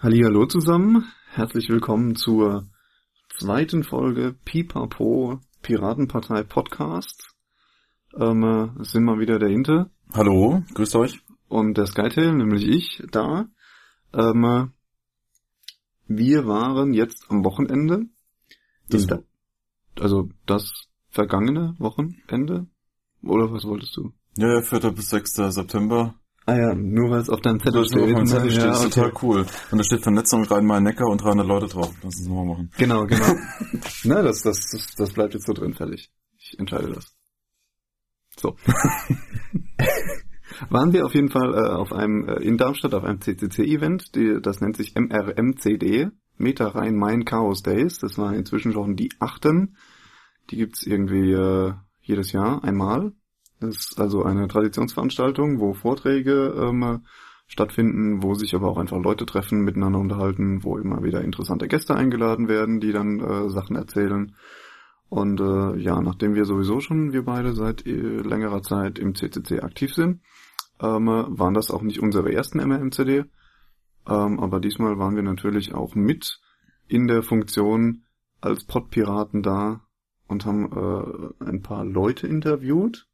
Hallihallo 0.00 0.46
zusammen, 0.46 1.04
herzlich 1.32 1.68
willkommen 1.68 2.16
zur 2.16 2.68
zweiten 3.38 3.84
Folge 3.84 4.34
Pipapo 4.44 5.40
Piratenpartei 5.62 6.42
Podcast. 6.42 7.34
Ähm, 8.16 8.42
äh, 8.42 8.80
es 8.80 8.92
sind 8.92 9.04
mal 9.04 9.18
wieder 9.18 9.38
der 9.38 9.50
Inte 9.50 9.90
Hallo, 10.12 10.62
grüßt 10.74 10.96
euch. 10.96 11.20
und 11.48 11.76
der 11.76 11.86
Skytail, 11.86 12.32
nämlich 12.34 12.66
ich, 12.66 13.02
da. 13.10 13.46
Ähm, 14.14 14.44
äh, 14.44 14.66
wir 16.06 16.46
waren 16.46 16.92
jetzt 16.94 17.26
am 17.28 17.44
Wochenende. 17.44 18.06
Das 18.88 19.06
da- 19.06 19.22
also 20.00 20.30
das 20.46 20.88
vergangene 21.10 21.74
Wochenende? 21.78 22.66
Oder 23.22 23.52
was 23.52 23.64
wolltest 23.64 23.96
du? 23.96 24.12
Ja, 24.36 24.62
4. 24.62 24.90
bis 24.92 25.10
6. 25.10 25.34
September. 25.52 26.14
Ah 26.46 26.56
ja, 26.56 26.74
nur 26.74 27.10
weil 27.10 27.20
es 27.20 27.28
auf 27.28 27.40
deinem 27.40 27.60
Zettel 27.60 27.84
steht 27.84 28.02
auf 28.02 28.08
meinem 28.10 28.24
ne? 28.24 28.30
Zettel 28.30 28.50
steht, 28.50 28.64
Ja, 28.64 28.72
ist 28.72 28.80
okay. 28.80 28.90
total 28.90 29.12
cool. 29.22 29.46
Und 29.70 29.78
da 29.78 29.84
steht 29.84 30.02
Vernetzung 30.02 30.44
Rhein-Main-Neckar 30.44 31.08
und 31.08 31.22
300 31.22 31.46
Leute 31.46 31.68
drauf. 31.68 31.92
Lass 32.02 32.16
uns 32.16 32.26
nochmal 32.26 32.46
machen. 32.46 32.70
Genau, 32.78 33.06
genau. 33.06 33.34
Na, 34.04 34.22
das, 34.22 34.42
das, 34.42 34.70
das, 34.72 34.94
das 34.96 35.12
bleibt 35.12 35.34
jetzt 35.34 35.46
so 35.46 35.52
drin, 35.52 35.74
fertig. 35.74 36.10
Ich 36.38 36.58
entscheide 36.58 36.92
das. 36.92 37.14
So. 38.36 38.56
Waren 40.70 40.92
wir 40.92 41.06
auf 41.06 41.14
jeden 41.14 41.30
Fall 41.30 41.54
äh, 41.54 41.68
auf 41.70 41.92
einem 41.92 42.28
äh, 42.28 42.42
in 42.42 42.56
Darmstadt 42.56 42.94
auf 42.94 43.04
einem 43.04 43.20
CCC-Event, 43.20 44.10
das 44.44 44.60
nennt 44.60 44.76
sich 44.76 44.94
MRMCD, 44.94 46.08
Meta 46.36 46.68
Rhein-Main 46.68 47.24
Chaos 47.24 47.62
Days. 47.62 47.98
Das 47.98 48.18
war 48.18 48.34
inzwischen 48.34 48.72
schon 48.72 48.96
die 48.96 49.10
achten. 49.20 49.76
Die 50.50 50.56
gibt's 50.56 50.84
irgendwie 50.84 51.32
äh, 51.32 51.74
jedes 52.00 52.32
Jahr 52.32 52.64
einmal. 52.64 53.12
Ist 53.60 54.00
also 54.00 54.24
eine 54.24 54.48
Traditionsveranstaltung, 54.48 55.60
wo 55.60 55.74
Vorträge 55.74 56.54
ähm, 56.56 57.02
stattfinden, 57.46 58.22
wo 58.22 58.34
sich 58.34 58.54
aber 58.54 58.68
auch 58.68 58.78
einfach 58.78 58.98
Leute 58.98 59.26
treffen, 59.26 59.62
miteinander 59.62 59.98
unterhalten, 59.98 60.62
wo 60.62 60.78
immer 60.78 61.02
wieder 61.02 61.22
interessante 61.22 61.68
Gäste 61.68 61.94
eingeladen 61.94 62.48
werden, 62.48 62.80
die 62.80 62.92
dann 62.92 63.20
äh, 63.20 63.50
Sachen 63.50 63.76
erzählen. 63.76 64.34
Und 65.08 65.40
äh, 65.40 65.76
ja, 65.76 66.00
nachdem 66.00 66.36
wir 66.36 66.44
sowieso 66.44 66.80
schon, 66.80 67.12
wir 67.12 67.24
beide, 67.24 67.52
seit 67.52 67.84
äh, 67.86 67.90
längerer 67.90 68.62
Zeit 68.62 68.98
im 68.98 69.16
CCC 69.16 69.60
aktiv 69.60 69.92
sind, 69.92 70.20
ähm, 70.80 71.08
äh, 71.08 71.24
waren 71.28 71.54
das 71.54 71.72
auch 71.72 71.82
nicht 71.82 72.00
unsere 72.00 72.32
ersten 72.32 72.58
MRMCD. 72.58 73.24
Ähm, 74.08 74.40
aber 74.40 74.60
diesmal 74.60 74.98
waren 74.98 75.16
wir 75.16 75.24
natürlich 75.24 75.74
auch 75.74 75.96
mit 75.96 76.40
in 76.86 77.08
der 77.08 77.24
Funktion 77.24 78.04
als 78.40 78.64
Podpiraten 78.64 79.42
da 79.42 79.80
und 80.28 80.46
haben 80.46 80.70
äh, 80.72 81.44
ein 81.44 81.62
paar 81.62 81.84
Leute 81.84 82.28
interviewt. 82.28 83.08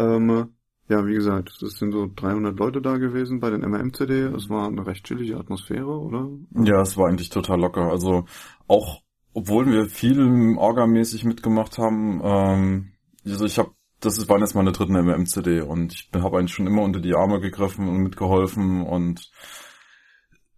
Ähm, 0.00 0.54
ja, 0.90 1.06
wie 1.06 1.14
gesagt, 1.14 1.62
es 1.62 1.78
sind 1.78 1.92
so 1.92 2.10
300 2.12 2.58
Leute 2.58 2.82
da 2.82 2.96
gewesen 2.96 3.38
bei 3.38 3.50
den 3.50 3.60
MRMCD. 3.60 4.34
Es 4.34 4.50
war 4.50 4.66
eine 4.66 4.84
recht 4.84 5.04
chillige 5.04 5.36
Atmosphäre, 5.36 5.86
oder? 5.86 6.28
Ja, 6.64 6.80
es 6.80 6.96
war 6.96 7.08
eigentlich 7.08 7.30
total 7.30 7.60
locker. 7.60 7.90
Also 7.90 8.24
auch, 8.66 9.00
obwohl 9.32 9.66
wir 9.66 9.86
viel 9.86 10.56
orgamäßig 10.58 11.24
mitgemacht 11.24 11.78
haben, 11.78 12.20
ähm, 12.24 12.92
also 13.24 13.44
ich 13.44 13.58
habe, 13.58 13.70
das 14.00 14.28
waren 14.28 14.40
jetzt 14.40 14.56
meine 14.56 14.72
dritten 14.72 14.96
MMCD 14.96 15.60
und 15.60 15.92
ich 15.92 16.10
habe 16.12 16.38
eigentlich 16.38 16.54
schon 16.54 16.66
immer 16.66 16.82
unter 16.82 16.98
die 17.00 17.14
Arme 17.14 17.38
gegriffen 17.38 17.88
und 17.88 17.98
mitgeholfen 17.98 18.82
und 18.82 19.30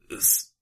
es, 0.09 0.55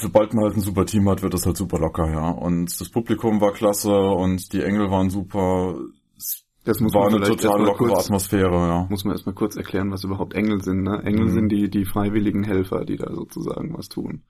sobald 0.00 0.32
man 0.32 0.44
halt 0.44 0.56
ein 0.56 0.62
super 0.62 0.86
Team 0.86 1.10
hat, 1.10 1.22
wird 1.22 1.34
das 1.34 1.44
halt 1.44 1.58
super 1.58 1.78
locker, 1.78 2.10
ja. 2.10 2.30
Und 2.30 2.80
das 2.80 2.88
Publikum 2.88 3.42
war 3.42 3.52
klasse 3.52 3.92
und 3.92 4.50
die 4.54 4.62
Engel 4.62 4.90
waren 4.90 5.10
super. 5.10 5.78
Es 6.16 6.47
Das 6.64 6.80
muss 6.80 6.92
war 6.92 7.04
man 7.10 7.14
eine 7.14 7.24
total 7.26 7.44
erstmal 7.46 7.66
lockere 7.66 7.88
kurz, 7.88 8.04
Atmosphäre, 8.06 8.52
ja. 8.68 8.86
muss 8.90 9.04
man 9.04 9.14
erstmal 9.14 9.34
kurz 9.34 9.56
erklären, 9.56 9.90
was 9.90 10.04
überhaupt 10.04 10.34
Engel 10.34 10.62
sind. 10.62 10.82
Ne? 10.82 11.02
Engel 11.04 11.26
Mhm. 11.26 11.30
sind 11.32 11.48
die, 11.50 11.70
die 11.70 11.84
freiwilligen 11.84 12.44
Helfer, 12.44 12.84
die 12.84 12.96
da 12.96 13.14
sozusagen 13.14 13.76
was 13.76 13.88
tun. 13.88 14.24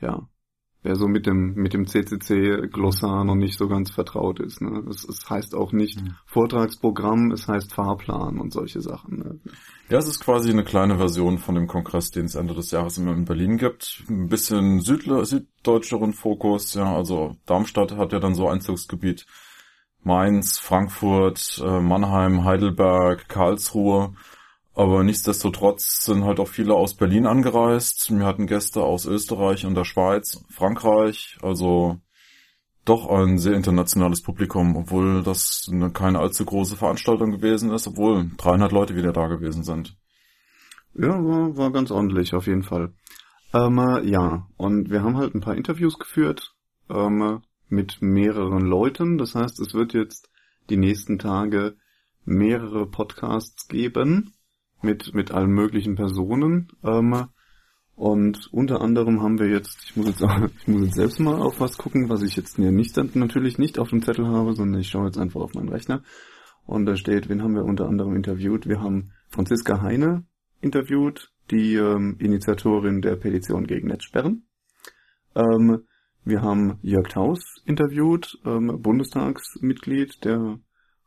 Ja. 0.00 0.28
Wer 0.82 0.94
so 0.94 1.08
mit 1.08 1.26
dem, 1.26 1.54
mit 1.54 1.74
dem 1.74 1.86
CCC-Glossar 1.86 3.24
noch 3.24 3.34
nicht 3.34 3.58
so 3.58 3.66
ganz 3.66 3.90
vertraut 3.90 4.38
ist. 4.38 4.60
Ne? 4.60 4.84
Es, 4.88 5.04
es 5.04 5.28
heißt 5.28 5.54
auch 5.56 5.72
nicht 5.72 6.00
Mhm. 6.00 6.14
Vortragsprogramm, 6.26 7.32
es 7.32 7.48
heißt 7.48 7.74
Fahrplan 7.74 8.38
und 8.38 8.52
solche 8.52 8.80
Sachen. 8.80 9.18
Ne? 9.18 9.40
Ja, 9.88 9.98
es 9.98 10.06
ist 10.06 10.20
quasi 10.20 10.50
eine 10.50 10.62
kleine 10.64 10.96
Version 10.96 11.38
von 11.38 11.56
dem 11.56 11.66
Kongress, 11.66 12.10
den 12.12 12.26
es 12.26 12.36
Ende 12.36 12.54
des 12.54 12.70
Jahres 12.70 12.98
immer 12.98 13.12
in 13.14 13.24
Berlin 13.24 13.56
gibt. 13.58 14.04
Ein 14.08 14.28
bisschen 14.28 14.80
südle 14.80 15.24
süddeutscheren 15.24 16.12
Fokus, 16.12 16.74
ja. 16.74 16.94
Also 16.94 17.34
Darmstadt 17.46 17.96
hat 17.96 18.12
ja 18.12 18.20
dann 18.20 18.34
so 18.34 18.48
Einzugsgebiet. 18.48 19.26
Mainz, 20.06 20.58
Frankfurt, 20.58 21.60
äh, 21.64 21.80
Mannheim, 21.80 22.44
Heidelberg, 22.44 23.28
Karlsruhe. 23.28 24.14
Aber 24.72 25.02
nichtsdestotrotz 25.02 26.04
sind 26.04 26.24
halt 26.24 26.38
auch 26.38 26.46
viele 26.46 26.74
aus 26.74 26.94
Berlin 26.94 27.26
angereist. 27.26 28.16
Wir 28.16 28.24
hatten 28.24 28.46
Gäste 28.46 28.84
aus 28.84 29.04
Österreich 29.04 29.66
und 29.66 29.74
der 29.74 29.84
Schweiz, 29.84 30.44
Frankreich. 30.48 31.38
Also 31.42 31.98
doch 32.84 33.08
ein 33.10 33.38
sehr 33.38 33.54
internationales 33.54 34.22
Publikum, 34.22 34.76
obwohl 34.76 35.24
das 35.24 35.68
eine, 35.72 35.90
keine 35.90 36.20
allzu 36.20 36.44
große 36.44 36.76
Veranstaltung 36.76 37.32
gewesen 37.32 37.72
ist, 37.72 37.88
obwohl 37.88 38.30
300 38.36 38.70
Leute 38.70 38.94
wieder 38.94 39.12
da 39.12 39.26
gewesen 39.26 39.64
sind. 39.64 39.96
Ja, 40.94 41.08
war, 41.08 41.56
war 41.56 41.72
ganz 41.72 41.90
ordentlich 41.90 42.32
auf 42.32 42.46
jeden 42.46 42.62
Fall. 42.62 42.92
Ähm, 43.52 43.78
äh, 43.78 44.04
ja, 44.08 44.46
und 44.56 44.88
wir 44.88 45.02
haben 45.02 45.16
halt 45.16 45.34
ein 45.34 45.40
paar 45.40 45.56
Interviews 45.56 45.98
geführt 45.98 46.54
ähm, 46.88 47.22
äh, 47.22 47.45
mit 47.68 48.00
mehreren 48.00 48.66
Leuten. 48.66 49.18
Das 49.18 49.34
heißt, 49.34 49.60
es 49.60 49.74
wird 49.74 49.94
jetzt 49.94 50.30
die 50.70 50.76
nächsten 50.76 51.18
Tage 51.18 51.76
mehrere 52.24 52.86
Podcasts 52.86 53.68
geben 53.68 54.32
mit 54.82 55.14
mit 55.14 55.30
allen 55.30 55.50
möglichen 55.50 55.94
Personen. 55.94 56.68
Ähm, 56.84 57.28
und 57.94 58.52
unter 58.52 58.82
anderem 58.82 59.22
haben 59.22 59.38
wir 59.38 59.48
jetzt, 59.48 59.84
ich 59.84 59.96
muss 59.96 60.06
jetzt, 60.06 60.22
ich 60.60 60.68
muss 60.68 60.82
jetzt 60.82 60.96
selbst 60.96 61.18
mal 61.18 61.40
auf 61.40 61.60
was 61.60 61.78
gucken, 61.78 62.08
was 62.10 62.22
ich 62.22 62.36
jetzt 62.36 62.58
nicht 62.58 63.16
natürlich 63.16 63.58
nicht 63.58 63.78
auf 63.78 63.88
dem 63.88 64.02
Zettel 64.02 64.26
habe, 64.26 64.54
sondern 64.54 64.80
ich 64.80 64.88
schaue 64.88 65.06
jetzt 65.06 65.18
einfach 65.18 65.40
auf 65.40 65.54
meinen 65.54 65.70
Rechner. 65.70 66.02
Und 66.66 66.84
da 66.84 66.96
steht, 66.96 67.28
wen 67.28 67.42
haben 67.42 67.54
wir 67.54 67.64
unter 67.64 67.86
anderem 67.86 68.14
interviewt? 68.14 68.66
Wir 68.68 68.80
haben 68.80 69.12
Franziska 69.28 69.80
Heine 69.80 70.24
interviewt, 70.60 71.32
die 71.50 71.74
ähm, 71.74 72.16
Initiatorin 72.18 73.00
der 73.00 73.16
Petition 73.16 73.66
gegen 73.66 73.88
Netzsperren. 73.88 74.46
Ähm, 75.34 75.84
wir 76.26 76.42
haben 76.42 76.78
Jörg 76.82 77.08
Taus 77.08 77.62
interviewt, 77.64 78.38
ähm, 78.44 78.82
Bundestagsmitglied, 78.82 80.24
der 80.24 80.58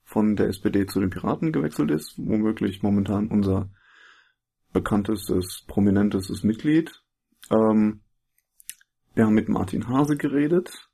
von 0.06 0.38
der 0.38 0.48
SPD 0.48 0.86
zu 0.88 1.02
den 1.02 1.10
Piraten 1.10 1.52
gewechselt 1.52 1.92
ist, 1.92 2.16
womöglich 2.18 2.82
momentan 2.82 3.28
unser 3.28 3.70
bekanntestes, 4.72 5.66
prominentestes 5.68 6.44
Mitglied. 6.44 7.04
Ähm, 7.52 8.00
wir 9.14 9.26
haben 9.26 9.34
mit 9.34 9.50
Martin 9.50 9.90
Hase 9.90 10.16
geredet, 10.16 10.90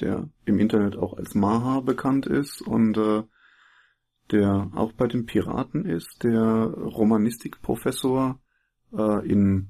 der 0.00 0.28
im 0.44 0.58
Internet 0.58 0.96
auch 0.96 1.16
als 1.16 1.36
Maha 1.36 1.80
bekannt 1.80 2.26
ist 2.26 2.60
und 2.62 2.98
äh, 2.98 3.22
der 4.32 4.72
auch 4.74 4.92
bei 4.92 5.06
den 5.06 5.26
Piraten 5.26 5.84
ist, 5.84 6.24
der 6.24 6.42
Romanistikprofessor 6.42 8.40
äh, 8.92 9.28
in, 9.28 9.68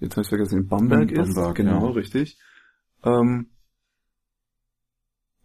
jetzt 0.00 0.12
habe 0.12 0.22
ich 0.22 0.28
vergessen, 0.28 0.60
in 0.60 0.68
Bamberg, 0.68 1.10
In 1.10 1.20
ist. 1.20 1.34
Bamberg, 1.34 1.56
Genau, 1.56 1.88
ja. 1.88 1.92
richtig. 1.92 2.38
Ähm, 3.04 3.48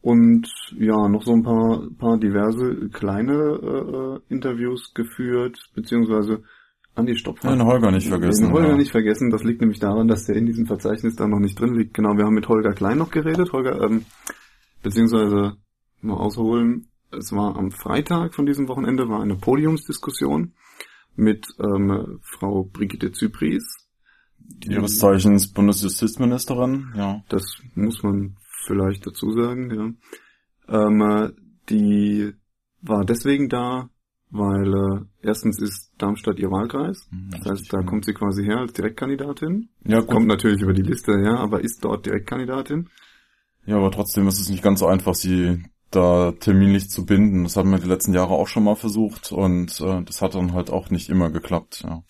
und 0.01 0.49
ja, 0.77 1.07
noch 1.07 1.23
so 1.23 1.31
ein 1.31 1.43
paar, 1.43 1.87
paar 1.97 2.17
diverse 2.17 2.89
kleine 2.89 3.33
äh, 3.33 3.95
äh, 3.95 4.19
Interviews 4.27 4.93
geführt, 4.93 5.57
beziehungsweise 5.75 6.43
Andi 6.95 7.15
Stopp. 7.15 7.39
Den 7.39 7.63
Holger 7.63 7.89
nicht 7.89 8.09
vergessen, 8.09 8.47
Den 8.47 8.53
Holger 8.53 8.69
ja. 8.71 8.75
nicht 8.75 8.91
vergessen. 8.91 9.29
Das 9.29 9.43
liegt 9.43 9.61
nämlich 9.61 9.79
daran, 9.79 10.07
dass 10.07 10.25
der 10.25 10.35
in 10.35 10.45
diesem 10.45 10.65
Verzeichnis 10.65 11.15
da 11.15 11.27
noch 11.27 11.39
nicht 11.39 11.59
drin 11.59 11.73
liegt. 11.73 11.93
Genau, 11.93 12.17
wir 12.17 12.25
haben 12.25 12.35
mit 12.35 12.49
Holger 12.49 12.73
Klein 12.73 12.97
noch 12.97 13.11
geredet. 13.11 13.53
Holger, 13.53 13.81
ähm, 13.81 14.05
beziehungsweise 14.83 15.53
mal 16.01 16.17
ausholen. 16.17 16.89
Es 17.11 17.31
war 17.31 17.55
am 17.55 17.71
Freitag 17.71 18.35
von 18.35 18.45
diesem 18.45 18.67
Wochenende 18.67 19.07
war 19.07 19.21
eine 19.21 19.35
Podiumsdiskussion 19.35 20.53
mit 21.15 21.47
ähm, 21.59 22.19
Frau 22.21 22.63
Brigitte 22.63 23.11
Zypries. 23.11 23.82
Ihres 24.65 24.97
Zeichens 24.97 25.51
Bundesjustizministerin, 25.51 26.93
ja. 26.95 27.23
Das 27.29 27.43
muss 27.75 28.01
man 28.03 28.37
vielleicht 28.65 29.05
dazu 29.05 29.31
sagen, 29.31 29.97
ja. 30.67 30.87
Ähm, 30.87 31.01
äh, 31.01 31.31
die 31.69 32.33
war 32.81 33.05
deswegen 33.05 33.49
da, 33.49 33.89
weil 34.29 34.73
äh, 34.73 35.27
erstens 35.27 35.61
ist 35.61 35.91
Darmstadt 35.97 36.39
ihr 36.39 36.49
Wahlkreis. 36.49 37.07
Das 37.31 37.51
heißt, 37.51 37.73
da 37.73 37.83
kommt 37.83 38.05
sie 38.05 38.13
quasi 38.13 38.43
her 38.43 38.57
als 38.57 38.73
Direktkandidatin. 38.73 39.69
Ja, 39.85 39.99
gut. 39.99 40.09
Kommt 40.09 40.27
natürlich 40.27 40.61
über 40.61 40.73
die 40.73 40.81
Liste, 40.81 41.13
ja, 41.23 41.37
aber 41.37 41.61
ist 41.61 41.83
dort 41.83 42.05
Direktkandidatin. 42.05 42.89
Ja, 43.65 43.77
aber 43.77 43.91
trotzdem 43.91 44.27
ist 44.27 44.39
es 44.39 44.49
nicht 44.49 44.63
ganz 44.63 44.79
so 44.79 44.87
einfach, 44.87 45.15
sie 45.15 45.63
da 45.91 46.31
terminlich 46.33 46.89
zu 46.89 47.05
binden. 47.05 47.43
Das 47.43 47.55
haben 47.55 47.69
wir 47.69 47.79
die 47.79 47.87
letzten 47.87 48.13
Jahre 48.13 48.33
auch 48.33 48.47
schon 48.47 48.63
mal 48.63 48.75
versucht 48.75 49.31
und 49.31 49.79
äh, 49.79 50.03
das 50.03 50.21
hat 50.21 50.35
dann 50.35 50.53
halt 50.53 50.71
auch 50.71 50.89
nicht 50.89 51.09
immer 51.09 51.29
geklappt. 51.29 51.83
Ja. 51.83 52.03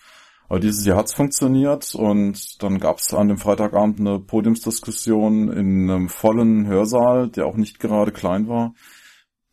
Aber 0.49 0.59
dieses 0.59 0.85
Jahr 0.85 0.97
hat's 0.97 1.13
funktioniert 1.13 1.95
und 1.95 2.61
dann 2.61 2.79
gab's 2.79 3.13
an 3.13 3.27
dem 3.27 3.37
Freitagabend 3.37 3.99
eine 3.99 4.19
Podiumsdiskussion 4.19 5.51
in 5.51 5.89
einem 5.89 6.09
vollen 6.09 6.67
Hörsaal, 6.67 7.29
der 7.29 7.45
auch 7.45 7.55
nicht 7.55 7.79
gerade 7.79 8.11
klein 8.11 8.47
war. 8.47 8.73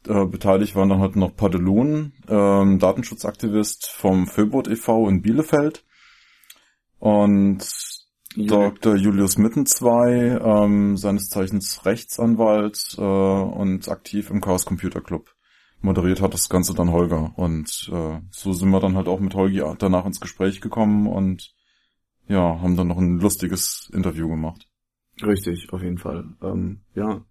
Äh, 0.07 0.27
beteiligt 0.27 0.75
waren 0.77 0.89
dann 0.89 1.01
halt 1.01 1.17
noch 1.17 1.37
Padelun, 1.37 2.13
ähm, 2.29 2.79
Datenschutzaktivist 2.79 3.87
vom 3.87 4.27
Föbot 4.27 4.69
e.V. 4.69 5.09
in 5.09 5.23
Bielefeld. 5.23 5.85
Und 6.99 7.67
Dr. 8.37 8.95
Julius 8.95 9.39
Mittenzwei, 9.39 10.39
ähm, 10.43 10.97
seines 10.97 11.29
Zeichens 11.29 11.85
Rechtsanwalt 11.85 12.95
äh, 12.97 13.03
und 13.03 13.89
aktiv 13.89 14.31
im 14.31 14.41
Chaos 14.41 14.65
Computer 14.65 15.01
Club. 15.01 15.35
Moderiert 15.83 16.21
hat 16.21 16.35
das 16.35 16.49
Ganze 16.49 16.75
dann 16.75 16.93
Holger. 16.93 17.33
Und 17.37 17.91
äh, 17.93 18.21
so 18.31 18.53
sind 18.53 18.71
wir 18.71 18.81
dann 18.81 18.97
halt 18.97 19.09
auch 19.09 19.21
mit 19.21 19.35
Holgi 19.35 19.63
danach 19.79 20.05
ins 20.05 20.21
Gespräch 20.21 20.61
gekommen 20.61 21.07
und 21.07 21.55
ja, 22.29 22.61
haben 22.61 22.77
dann 22.77 22.89
noch 22.89 22.99
ein 22.99 23.19
lustiges 23.19 23.91
Interview 23.93 24.29
gemacht. 24.29 24.69
Richtig, 25.23 25.73
auf 25.73 25.83
jeden 25.83 25.99
Fall. 25.99 26.25
Ähm, 26.43 26.81
ja, 26.95 27.23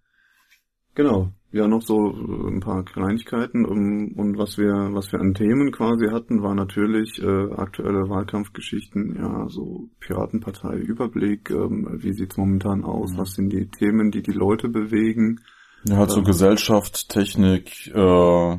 genau. 0.94 1.32
Ja, 1.52 1.68
noch 1.68 1.82
so 1.82 2.12
äh, 2.12 2.48
ein 2.48 2.60
paar 2.60 2.86
Kleinigkeiten 2.86 3.66
um, 3.66 4.12
und 4.16 4.38
was 4.38 4.58
wir, 4.60 4.94
was 4.94 5.12
wir 5.12 5.20
an 5.20 5.34
Themen 5.34 5.72
quasi 5.72 6.08
hatten, 6.08 6.44
war 6.44 6.54
natürlich 6.54 7.20
äh, 7.24 7.54
aktuelle 7.54 8.08
Wahlkampfgeschichten, 8.08 9.16
ja, 9.16 9.48
so 9.50 9.90
Piratenpartei 10.00 10.76
Überblick, 10.78 11.50
ähm, 11.50 11.88
wie 12.02 12.14
sieht's 12.14 12.38
momentan 12.38 12.84
aus, 12.84 13.14
mhm. 13.14 13.18
was 13.18 13.34
sind 13.34 13.52
die 13.52 13.68
Themen, 13.68 14.12
die 14.12 14.22
die 14.22 14.32
Leute 14.32 14.70
bewegen. 14.70 15.40
Ja, 15.86 15.98
halt 15.98 16.12
so 16.12 16.20
ähm, 16.20 16.26
Gesellschaft, 16.26 17.10
Technik, 17.10 17.88
äh, 17.94 18.58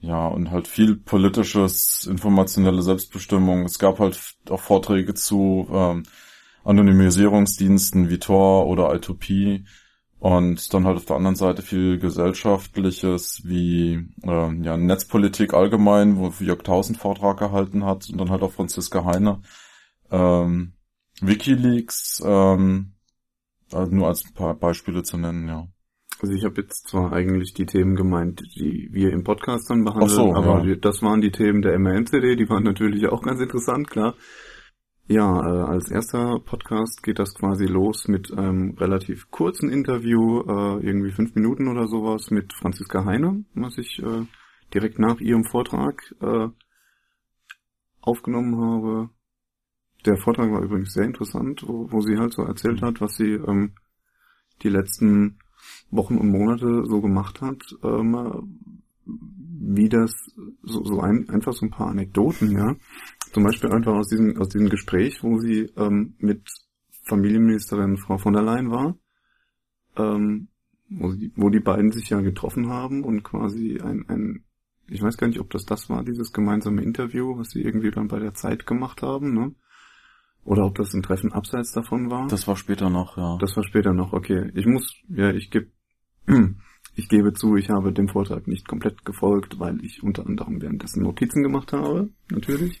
ja, 0.00 0.26
und 0.28 0.50
halt 0.50 0.68
viel 0.68 0.96
politisches, 0.96 2.06
informationelle 2.10 2.82
Selbstbestimmung. 2.82 3.64
Es 3.64 3.78
gab 3.78 4.00
halt 4.00 4.20
auch 4.50 4.60
Vorträge 4.60 5.14
zu 5.14 5.66
ähm, 5.72 6.04
Anonymisierungsdiensten 6.64 8.10
wie 8.10 8.18
Tor 8.18 8.66
oder 8.66 8.90
I2P 8.92 9.64
und 10.18 10.72
dann 10.74 10.86
halt 10.86 10.96
auf 10.96 11.04
der 11.06 11.16
anderen 11.16 11.36
Seite 11.36 11.62
viel 11.62 11.98
Gesellschaftliches 11.98 13.42
wie 13.44 14.08
äh, 14.22 14.54
ja, 14.62 14.76
Netzpolitik 14.76 15.54
allgemein, 15.54 16.16
wo 16.18 16.28
Jörg 16.40 16.62
Tausend 16.62 16.98
Vortrag 16.98 17.38
gehalten 17.38 17.84
hat 17.84 18.08
und 18.10 18.18
dann 18.18 18.30
halt 18.30 18.42
auch 18.42 18.52
Franziska 18.52 19.04
Heine. 19.04 19.40
Ähm, 20.10 20.74
Wikileaks, 21.20 22.22
ähm, 22.24 22.94
also 23.72 23.92
nur 23.94 24.08
als 24.08 24.24
ein 24.26 24.34
paar 24.34 24.54
Beispiele 24.54 25.02
zu 25.02 25.18
nennen, 25.18 25.48
ja. 25.48 25.68
Also 26.24 26.36
ich 26.36 26.44
habe 26.46 26.62
jetzt 26.62 26.88
zwar 26.88 27.12
eigentlich 27.12 27.52
die 27.52 27.66
Themen 27.66 27.96
gemeint, 27.96 28.40
die 28.56 28.88
wir 28.90 29.12
im 29.12 29.24
Podcast 29.24 29.68
dann 29.68 29.84
behandeln, 29.84 30.08
so, 30.08 30.34
aber 30.34 30.64
ja. 30.64 30.74
das 30.74 31.02
waren 31.02 31.20
die 31.20 31.30
Themen 31.30 31.60
der 31.60 31.78
MRM-CD, 31.78 32.36
die 32.36 32.48
waren 32.48 32.62
natürlich 32.62 33.06
auch 33.08 33.20
ganz 33.20 33.42
interessant, 33.42 33.90
klar. 33.90 34.14
Ja, 35.06 35.38
äh, 35.38 35.64
als 35.68 35.90
erster 35.90 36.40
Podcast 36.42 37.02
geht 37.02 37.18
das 37.18 37.34
quasi 37.34 37.66
los 37.66 38.08
mit 38.08 38.32
einem 38.32 38.70
relativ 38.78 39.30
kurzen 39.30 39.68
Interview, 39.68 40.40
äh, 40.40 40.86
irgendwie 40.86 41.12
fünf 41.12 41.34
Minuten 41.34 41.68
oder 41.68 41.88
sowas, 41.88 42.30
mit 42.30 42.54
Franziska 42.54 43.04
Heine, 43.04 43.44
was 43.54 43.76
ich 43.76 44.02
äh, 44.02 44.24
direkt 44.72 44.98
nach 44.98 45.20
ihrem 45.20 45.44
Vortrag 45.44 46.00
äh, 46.22 46.48
aufgenommen 48.00 48.58
habe. 48.58 49.10
Der 50.06 50.16
Vortrag 50.16 50.50
war 50.50 50.62
übrigens 50.62 50.94
sehr 50.94 51.04
interessant, 51.04 51.64
wo, 51.66 51.92
wo 51.92 52.00
sie 52.00 52.16
halt 52.16 52.32
so 52.32 52.44
erzählt 52.44 52.80
hat, 52.80 53.02
was 53.02 53.14
sie 53.16 53.32
ähm, 53.32 53.74
die 54.62 54.70
letzten 54.70 55.38
Wochen 55.90 56.16
und 56.16 56.30
Monate 56.30 56.84
so 56.86 57.00
gemacht 57.00 57.40
hat, 57.40 57.62
ähm, 57.82 58.58
wie 59.06 59.88
das 59.88 60.12
so, 60.62 60.84
so 60.84 61.00
ein, 61.00 61.28
einfach 61.28 61.52
so 61.52 61.66
ein 61.66 61.70
paar 61.70 61.88
Anekdoten, 61.88 62.50
ja, 62.52 62.76
zum 63.32 63.44
Beispiel 63.44 63.70
einfach 63.70 63.94
aus 63.94 64.08
diesem, 64.08 64.36
aus 64.38 64.48
diesem 64.48 64.68
Gespräch, 64.68 65.22
wo 65.22 65.38
sie 65.38 65.70
ähm, 65.76 66.14
mit 66.18 66.42
Familienministerin 67.04 67.96
Frau 67.96 68.18
von 68.18 68.32
der 68.32 68.42
Leyen 68.42 68.70
war, 68.70 68.96
ähm, 69.96 70.48
wo, 70.88 71.12
sie, 71.12 71.32
wo 71.36 71.50
die 71.50 71.60
beiden 71.60 71.92
sich 71.92 72.10
ja 72.10 72.20
getroffen 72.20 72.68
haben 72.68 73.04
und 73.04 73.22
quasi 73.22 73.80
ein, 73.80 74.04
ein, 74.08 74.44
ich 74.88 75.02
weiß 75.02 75.16
gar 75.16 75.28
nicht, 75.28 75.40
ob 75.40 75.50
das 75.50 75.64
das 75.64 75.88
war, 75.90 76.04
dieses 76.04 76.32
gemeinsame 76.32 76.82
Interview, 76.82 77.36
was 77.36 77.50
sie 77.50 77.62
irgendwie 77.62 77.90
dann 77.90 78.08
bei 78.08 78.18
der 78.18 78.34
Zeit 78.34 78.66
gemacht 78.66 79.02
haben, 79.02 79.34
ne? 79.34 79.54
Oder 80.44 80.66
ob 80.66 80.74
das 80.74 80.92
ein 80.92 81.02
Treffen 81.02 81.32
abseits 81.32 81.72
davon 81.72 82.10
war. 82.10 82.28
Das 82.28 82.46
war 82.46 82.56
später 82.56 82.90
noch, 82.90 83.16
ja. 83.16 83.38
Das 83.40 83.56
war 83.56 83.64
später 83.64 83.92
noch, 83.92 84.12
okay. 84.12 84.50
Ich 84.54 84.66
muss, 84.66 84.94
ja, 85.08 85.30
ich 85.30 85.50
gebe 85.50 85.68
ich 86.96 87.08
gebe 87.08 87.32
zu, 87.32 87.56
ich 87.56 87.70
habe 87.70 87.92
dem 87.92 88.08
Vortrag 88.08 88.46
nicht 88.46 88.68
komplett 88.68 89.04
gefolgt, 89.04 89.58
weil 89.58 89.82
ich 89.84 90.02
unter 90.02 90.26
anderem 90.26 90.60
währenddessen 90.60 91.02
Notizen 91.02 91.42
gemacht 91.42 91.72
habe, 91.72 92.10
natürlich. 92.30 92.80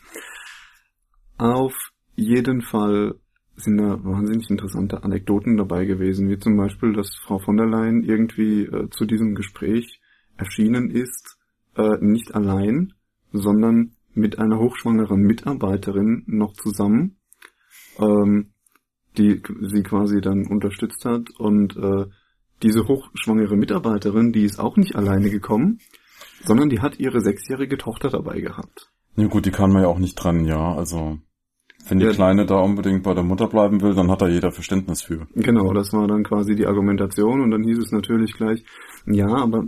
Auf 1.38 1.74
jeden 2.16 2.62
Fall 2.62 3.14
sind 3.56 3.78
da 3.78 4.02
wahnsinnig 4.04 4.50
interessante 4.50 5.02
Anekdoten 5.02 5.56
dabei 5.56 5.84
gewesen, 5.84 6.28
wie 6.28 6.38
zum 6.38 6.56
Beispiel, 6.56 6.92
dass 6.92 7.16
Frau 7.24 7.38
von 7.38 7.56
der 7.56 7.66
Leyen 7.66 8.02
irgendwie 8.02 8.64
äh, 8.64 8.88
zu 8.90 9.04
diesem 9.04 9.34
Gespräch 9.34 10.00
erschienen 10.36 10.90
ist, 10.90 11.38
äh, 11.76 11.96
nicht 12.00 12.34
allein, 12.34 12.94
sondern 13.32 13.92
mit 14.12 14.38
einer 14.38 14.58
hochschwangeren 14.58 15.20
Mitarbeiterin 15.20 16.24
noch 16.26 16.52
zusammen, 16.54 17.16
ähm, 17.98 18.52
die 19.16 19.42
sie 19.62 19.82
quasi 19.82 20.20
dann 20.20 20.46
unterstützt 20.46 21.04
hat. 21.04 21.30
Und 21.38 21.76
äh, 21.76 22.06
diese 22.62 22.86
hochschwangere 22.86 23.56
Mitarbeiterin, 23.56 24.32
die 24.32 24.44
ist 24.44 24.58
auch 24.58 24.76
nicht 24.76 24.96
alleine 24.96 25.30
gekommen, 25.30 25.78
sondern 26.44 26.68
die 26.68 26.80
hat 26.80 26.98
ihre 26.98 27.20
sechsjährige 27.20 27.78
Tochter 27.78 28.10
dabei 28.10 28.40
gehabt. 28.40 28.90
Ja 29.16 29.26
gut, 29.26 29.46
die 29.46 29.50
kann 29.50 29.72
man 29.72 29.82
ja 29.82 29.88
auch 29.88 29.98
nicht 29.98 30.18
trennen, 30.18 30.44
ja. 30.44 30.74
Also 30.74 31.18
wenn 31.88 31.98
die 31.98 32.06
ja. 32.06 32.12
Kleine 32.12 32.46
da 32.46 32.56
unbedingt 32.56 33.02
bei 33.02 33.14
der 33.14 33.22
Mutter 33.22 33.46
bleiben 33.46 33.82
will, 33.82 33.94
dann 33.94 34.10
hat 34.10 34.22
da 34.22 34.28
jeder 34.28 34.50
Verständnis 34.50 35.02
für. 35.02 35.26
Genau, 35.34 35.72
das 35.72 35.92
war 35.92 36.08
dann 36.08 36.24
quasi 36.24 36.56
die 36.56 36.66
Argumentation 36.66 37.42
und 37.42 37.50
dann 37.50 37.62
hieß 37.62 37.78
es 37.78 37.92
natürlich 37.92 38.32
gleich, 38.32 38.64
ja, 39.06 39.28
aber 39.28 39.64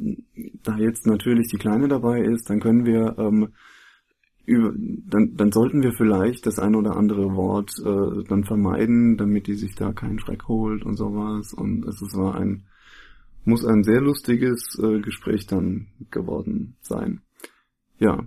da 0.62 0.76
jetzt 0.79 1.06
natürlich 1.06 1.49
die 1.49 1.58
Kleine 1.58 1.88
dabei 1.88 2.20
ist, 2.20 2.49
dann 2.49 2.61
können 2.61 2.87
wir 2.87 3.17
ähm, 3.19 3.52
über, 4.46 4.72
dann, 4.76 5.37
dann 5.37 5.52
sollten 5.52 5.82
wir 5.82 5.93
vielleicht 5.93 6.46
das 6.46 6.58
ein 6.58 6.75
oder 6.75 6.96
andere 6.96 7.34
Wort 7.34 7.72
äh, 7.84 8.25
dann 8.28 8.44
vermeiden, 8.44 9.16
damit 9.16 9.48
die 9.48 9.54
sich 9.54 9.75
da 9.75 9.93
keinen 9.93 10.19
Schreck 10.19 10.46
holt 10.48 10.84
und 10.84 10.96
sowas. 10.96 11.52
Und 11.52 11.84
es 11.87 12.00
war 12.14 12.37
ein, 12.37 12.64
muss 13.44 13.64
ein 13.64 13.82
sehr 13.82 14.00
lustiges 14.00 14.78
äh, 14.81 15.00
Gespräch 15.00 15.46
dann 15.46 15.88
geworden 16.10 16.76
sein. 16.81 17.22
Ja, 17.98 18.26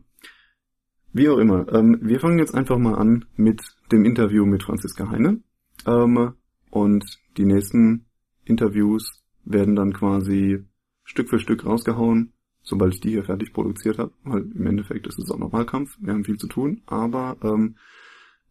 wie 1.13 1.29
auch 1.29 1.37
immer. 1.37 1.71
Ähm, 1.73 1.99
wir 2.01 2.19
fangen 2.19 2.39
jetzt 2.39 2.53
einfach 2.53 2.77
mal 2.77 2.95
an 2.95 3.25
mit 3.35 3.61
dem 3.91 4.05
Interview 4.05 4.45
mit 4.45 4.63
Franziska 4.63 5.09
Heine. 5.09 5.41
Ähm, 5.87 6.33
und 6.69 7.05
die 7.37 7.45
nächsten 7.45 8.05
Interviews 8.45 9.23
werden 9.45 9.75
dann 9.75 9.93
quasi 9.93 10.65
Stück 11.03 11.29
für 11.29 11.39
Stück 11.39 11.65
rausgehauen, 11.65 12.33
sobald 12.63 12.93
ich 12.93 13.01
die 13.01 13.09
hier 13.11 13.23
fertig 13.23 13.53
produziert 13.53 13.97
habe. 13.97 14.11
Weil 14.23 14.51
im 14.53 14.67
Endeffekt 14.67 15.07
ist 15.07 15.19
es 15.19 15.31
auch 15.31 15.37
noch 15.37 15.53
Wahlkampf, 15.53 15.97
wir 15.99 16.13
haben 16.13 16.25
viel 16.25 16.37
zu 16.37 16.47
tun. 16.47 16.81
Aber 16.85 17.37
ähm, 17.43 17.75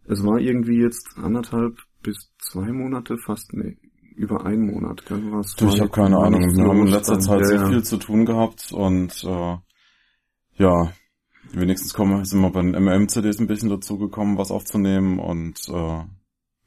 es 0.06 0.24
war 0.24 0.38
irgendwie 0.38 0.80
jetzt 0.80 1.16
anderthalb 1.16 1.78
bis 2.02 2.32
zwei 2.38 2.72
Monate, 2.72 3.18
fast 3.18 3.52
nee, 3.52 3.76
über 4.16 4.44
einen 4.44 4.66
Monat. 4.66 5.04
Was 5.08 5.54
du, 5.54 5.68
ich 5.68 5.80
habe 5.80 5.90
keine 5.90 6.18
Ahnung. 6.18 6.40
Wir 6.40 6.64
haben 6.64 6.80
in 6.80 6.88
letzter 6.88 7.20
Zeit 7.20 7.40
ja, 7.40 7.46
sehr 7.46 7.66
viel 7.68 7.82
zu 7.84 7.98
tun 7.98 8.26
gehabt 8.26 8.72
und 8.72 9.24
äh, 9.24 9.56
ja, 10.56 10.92
wenigstens 11.52 11.94
kommen, 11.94 12.24
sind 12.24 12.40
wir 12.40 12.50
bei 12.50 12.62
den 12.62 12.74
MM-CDs 12.74 13.38
ein 13.38 13.46
bisschen 13.46 13.70
dazu 13.70 13.98
gekommen, 13.98 14.38
was 14.38 14.50
aufzunehmen 14.50 15.18
und 15.18 15.58
äh, 15.68 16.04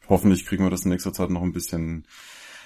hoffentlich 0.08 0.46
kriegen 0.46 0.64
wir 0.64 0.72
das 0.72 0.86
in 0.86 0.92
nächster 0.92 1.14
Zeit 1.14 1.30
noch 1.30 1.44
ein 1.44 1.54
bisschen 1.54 2.06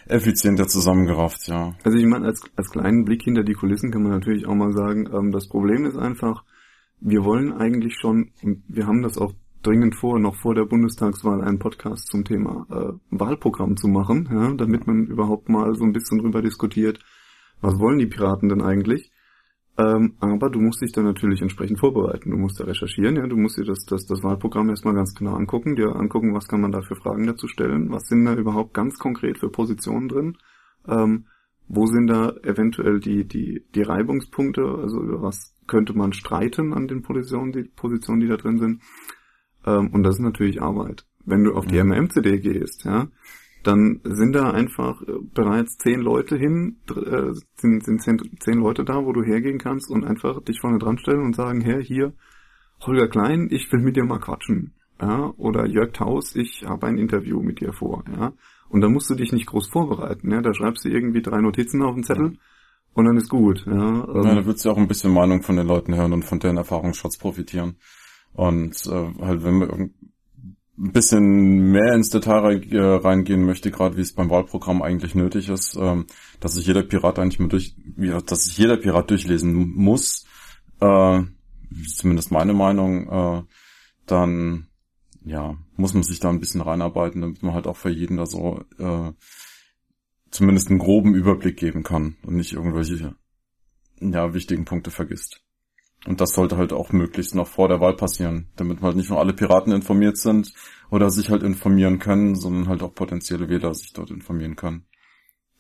effizienter 0.07 0.67
zusammengerafft, 0.67 1.47
ja. 1.47 1.73
Also 1.83 1.97
ich 1.97 2.05
meine, 2.05 2.25
als, 2.25 2.41
als 2.55 2.69
kleinen 2.69 3.05
Blick 3.05 3.23
hinter 3.23 3.43
die 3.43 3.53
Kulissen 3.53 3.91
kann 3.91 4.03
man 4.03 4.11
natürlich 4.11 4.45
auch 4.45 4.55
mal 4.55 4.71
sagen, 4.71 5.09
ähm, 5.13 5.31
das 5.31 5.47
Problem 5.47 5.85
ist 5.85 5.97
einfach, 5.97 6.43
wir 6.99 7.23
wollen 7.23 7.53
eigentlich 7.53 7.95
schon, 7.99 8.31
und 8.41 8.63
wir 8.67 8.87
haben 8.87 9.01
das 9.01 9.17
auch 9.17 9.33
dringend 9.61 9.95
vor, 9.95 10.19
noch 10.19 10.35
vor 10.35 10.53
der 10.53 10.65
Bundestagswahl 10.65 11.41
einen 11.41 11.59
Podcast 11.59 12.07
zum 12.07 12.23
Thema 12.23 12.67
äh, 12.69 12.93
Wahlprogramm 13.09 13.77
zu 13.77 13.87
machen, 13.87 14.29
ja, 14.31 14.53
damit 14.53 14.85
man 14.85 15.07
überhaupt 15.07 15.49
mal 15.49 15.73
so 15.75 15.83
ein 15.83 15.93
bisschen 15.93 16.19
drüber 16.19 16.41
diskutiert, 16.41 16.99
was 17.61 17.79
wollen 17.79 17.97
die 17.97 18.05
Piraten 18.05 18.49
denn 18.49 18.61
eigentlich? 18.61 19.11
Ähm, 19.77 20.13
aber 20.19 20.49
du 20.49 20.61
musst 20.61 20.81
dich 20.81 20.93
dann 20.93 21.03
natürlich 21.03 21.41
entsprechend 21.41 21.79
vorbereiten. 21.79 22.31
Du 22.31 22.37
musst 22.37 22.59
da 22.59 22.63
recherchieren, 22.63 23.17
ja, 23.17 23.27
du 23.27 23.35
musst 23.35 23.57
dir 23.57 23.65
das, 23.65 23.83
das, 23.85 24.05
das 24.05 24.23
Wahlprogramm 24.23 24.69
erstmal 24.69 24.93
ganz 24.93 25.13
genau 25.13 25.35
angucken, 25.35 25.75
dir 25.75 25.95
angucken, 25.95 26.33
was 26.33 26.47
kann 26.47 26.61
man 26.61 26.71
da 26.71 26.81
für 26.81 26.95
Fragen 26.95 27.27
dazu 27.27 27.47
stellen, 27.47 27.91
was 27.91 28.07
sind 28.07 28.23
da 28.25 28.35
überhaupt 28.35 28.73
ganz 28.73 28.97
konkret 28.97 29.37
für 29.37 29.49
Positionen 29.49 30.07
drin, 30.07 30.37
ähm, 30.87 31.25
wo 31.67 31.87
sind 31.87 32.07
da 32.07 32.29
eventuell 32.43 32.99
die, 32.99 33.27
die, 33.27 33.65
die 33.73 33.81
Reibungspunkte, 33.81 34.63
also 34.63 35.01
über 35.01 35.21
was 35.21 35.53
könnte 35.67 35.93
man 35.93 36.13
streiten 36.13 36.73
an 36.73 36.87
den 36.87 37.01
Positionen, 37.01 37.51
die 37.51 37.63
Positionen, 37.63 38.21
die 38.21 38.27
da 38.27 38.37
drin 38.37 38.59
sind. 38.59 38.81
Ähm, 39.65 39.89
und 39.91 40.03
das 40.03 40.15
ist 40.15 40.21
natürlich 40.21 40.61
Arbeit. 40.61 41.05
Wenn 41.25 41.43
du 41.43 41.53
auf 41.53 41.65
die 41.65 41.83
MM-CD 41.83 42.39
gehst, 42.39 42.85
ja, 42.85 43.07
dann 43.65 44.01
sind 44.03 44.33
da 44.33 44.51
einfach 44.51 45.01
äh, 45.01 45.13
bereits 45.33 45.77
zehn 45.77 45.99
Leute 45.99 46.37
hin, 46.37 46.77
äh, 46.89 47.33
sind, 47.55 47.83
sind 47.83 48.01
zehn, 48.01 48.19
zehn 48.39 48.59
Leute 48.59 48.83
da, 48.83 49.05
wo 49.05 49.11
du 49.11 49.23
hergehen 49.23 49.57
kannst 49.57 49.89
und 49.89 50.05
einfach 50.05 50.41
dich 50.43 50.59
vorne 50.59 50.77
dran 50.77 50.97
stellen 50.97 51.21
und 51.21 51.35
sagen, 51.35 51.61
Herr, 51.61 51.79
hier, 51.79 52.13
Holger 52.85 53.07
Klein, 53.07 53.47
ich 53.51 53.71
will 53.71 53.81
mit 53.81 53.95
dir 53.95 54.05
mal 54.05 54.19
quatschen. 54.19 54.73
Ja, 55.01 55.33
oder 55.37 55.65
Jörg 55.65 55.91
Taus, 55.91 56.35
ich 56.35 56.63
habe 56.65 56.87
ein 56.87 56.97
Interview 56.97 57.41
mit 57.41 57.59
dir 57.59 57.73
vor, 57.73 58.05
ja. 58.15 58.31
Und 58.69 58.81
dann 58.81 58.93
musst 58.93 59.09
du 59.09 59.15
dich 59.15 59.33
nicht 59.33 59.47
groß 59.47 59.67
vorbereiten, 59.67 60.31
ja. 60.31 60.41
Da 60.41 60.53
schreibst 60.53 60.85
du 60.85 60.89
irgendwie 60.89 61.21
drei 61.21 61.41
Notizen 61.41 61.81
auf 61.81 61.95
den 61.95 62.03
Zettel 62.03 62.37
und 62.93 63.05
dann 63.05 63.17
ist 63.17 63.29
gut, 63.29 63.65
ja. 63.65 63.73
ja 63.73 64.35
da 64.35 64.45
würdest 64.45 64.63
du 64.63 64.69
auch 64.69 64.77
ein 64.77 64.87
bisschen 64.87 65.13
Meinung 65.13 65.41
von 65.41 65.57
den 65.57 65.67
Leuten 65.67 65.95
hören 65.95 66.13
und 66.13 66.23
von 66.23 66.39
deren 66.39 66.57
Erfahrungsschatz 66.57 67.17
profitieren. 67.17 67.75
Und 68.33 68.85
äh, 68.87 69.13
halt, 69.21 69.43
wenn 69.43 69.59
wir 69.59 69.89
ein 70.77 70.91
bisschen 70.91 71.71
mehr 71.71 71.93
ins 71.93 72.09
Detail 72.09 72.61
äh, 72.71 72.79
reingehen 72.79 73.45
möchte, 73.45 73.71
gerade 73.71 73.95
wie 73.97 74.01
es 74.01 74.13
beim 74.13 74.29
Wahlprogramm 74.29 74.81
eigentlich 74.81 75.15
nötig 75.15 75.49
ist, 75.49 75.77
ähm, 75.79 76.05
dass 76.39 76.55
sich 76.55 76.67
jeder 76.67 76.83
Pirat 76.83 77.17
eigentlich 77.17 77.39
mal 77.39 77.47
durch, 77.47 77.75
dass 78.25 78.43
sich 78.43 78.57
jeder 78.57 78.77
Pirat 78.77 79.09
durchlesen 79.09 79.73
muss, 79.73 80.25
äh, 80.81 81.21
zumindest 81.95 82.31
meine 82.31 82.53
Meinung, 82.53 83.09
äh, 83.09 83.43
dann 84.05 84.67
ja, 85.23 85.57
muss 85.75 85.93
man 85.93 86.03
sich 86.03 86.19
da 86.19 86.29
ein 86.29 86.39
bisschen 86.39 86.61
reinarbeiten, 86.61 87.21
damit 87.21 87.41
man 87.41 87.53
halt 87.53 87.67
auch 87.67 87.77
für 87.77 87.89
jeden 87.89 88.17
da 88.17 88.25
so 88.25 88.63
äh, 88.77 89.11
zumindest 90.29 90.69
einen 90.69 90.79
groben 90.79 91.15
Überblick 91.15 91.57
geben 91.57 91.83
kann 91.83 92.17
und 92.23 92.35
nicht 92.35 92.53
irgendwelche 92.53 93.15
ja, 94.01 94.33
wichtigen 94.33 94.65
Punkte 94.65 94.91
vergisst. 94.91 95.44
Und 96.07 96.21
das 96.21 96.33
sollte 96.33 96.57
halt 96.57 96.71
auch 96.71 96.91
möglichst 96.91 97.33
noch 97.33 97.47
vor 97.47 97.67
der 97.67 97.79
Wahl 97.79 97.95
passieren, 97.95 98.47
damit 98.55 98.81
halt 98.81 98.95
nicht 98.95 99.09
nur 99.09 99.19
alle 99.19 99.33
Piraten 99.33 99.73
informiert 99.73 100.17
sind 100.17 100.53
oder 100.91 101.09
sich 101.09 101.29
halt 101.29 101.41
informieren 101.41 101.99
können, 101.99 102.35
sondern 102.35 102.67
halt 102.67 102.83
auch 102.83 102.93
potenzielle 102.93 103.49
Wähler 103.49 103.73
sich 103.73 103.93
dort 103.93 104.11
informieren 104.11 104.55
können. 104.55 104.85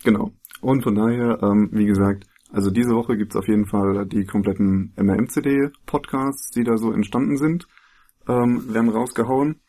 Genau. 0.03 0.31
Und 0.61 0.83
von 0.83 0.95
daher, 0.95 1.41
ähm, 1.41 1.69
wie 1.71 1.85
gesagt, 1.85 2.25
also 2.51 2.69
diese 2.69 2.91
Woche 2.91 3.17
gibt's 3.17 3.35
auf 3.35 3.47
jeden 3.47 3.65
Fall 3.65 4.05
die 4.05 4.25
kompletten 4.25 4.93
MRMCD-Podcasts, 4.97 6.51
die 6.51 6.63
da 6.63 6.77
so 6.77 6.91
entstanden 6.91 7.37
sind, 7.37 7.67
ähm, 8.27 8.73
werden 8.73 8.89
rausgehauen. 8.89 9.61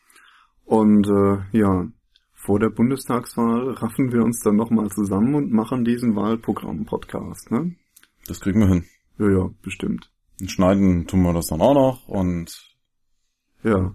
Und 0.63 1.07
äh, 1.07 1.57
ja, 1.57 1.87
vor 2.33 2.59
der 2.59 2.69
Bundestagswahl 2.69 3.71
raffen 3.71 4.11
wir 4.11 4.23
uns 4.23 4.41
dann 4.41 4.55
nochmal 4.55 4.89
zusammen 4.89 5.35
und 5.35 5.51
machen 5.51 5.83
diesen 5.83 6.15
Wahlprogramm-Podcast, 6.15 7.51
ne? 7.51 7.75
Das 8.27 8.39
kriegen 8.39 8.59
wir 8.59 8.67
hin. 8.67 8.85
Ja, 9.17 9.29
ja, 9.29 9.49
bestimmt. 9.61 10.11
Und 10.39 10.51
schneiden 10.51 11.07
tun 11.07 11.23
wir 11.23 11.33
das 11.33 11.47
dann 11.47 11.61
auch 11.61 11.73
noch 11.73 12.07
und 12.07 12.51
ja, 13.63 13.91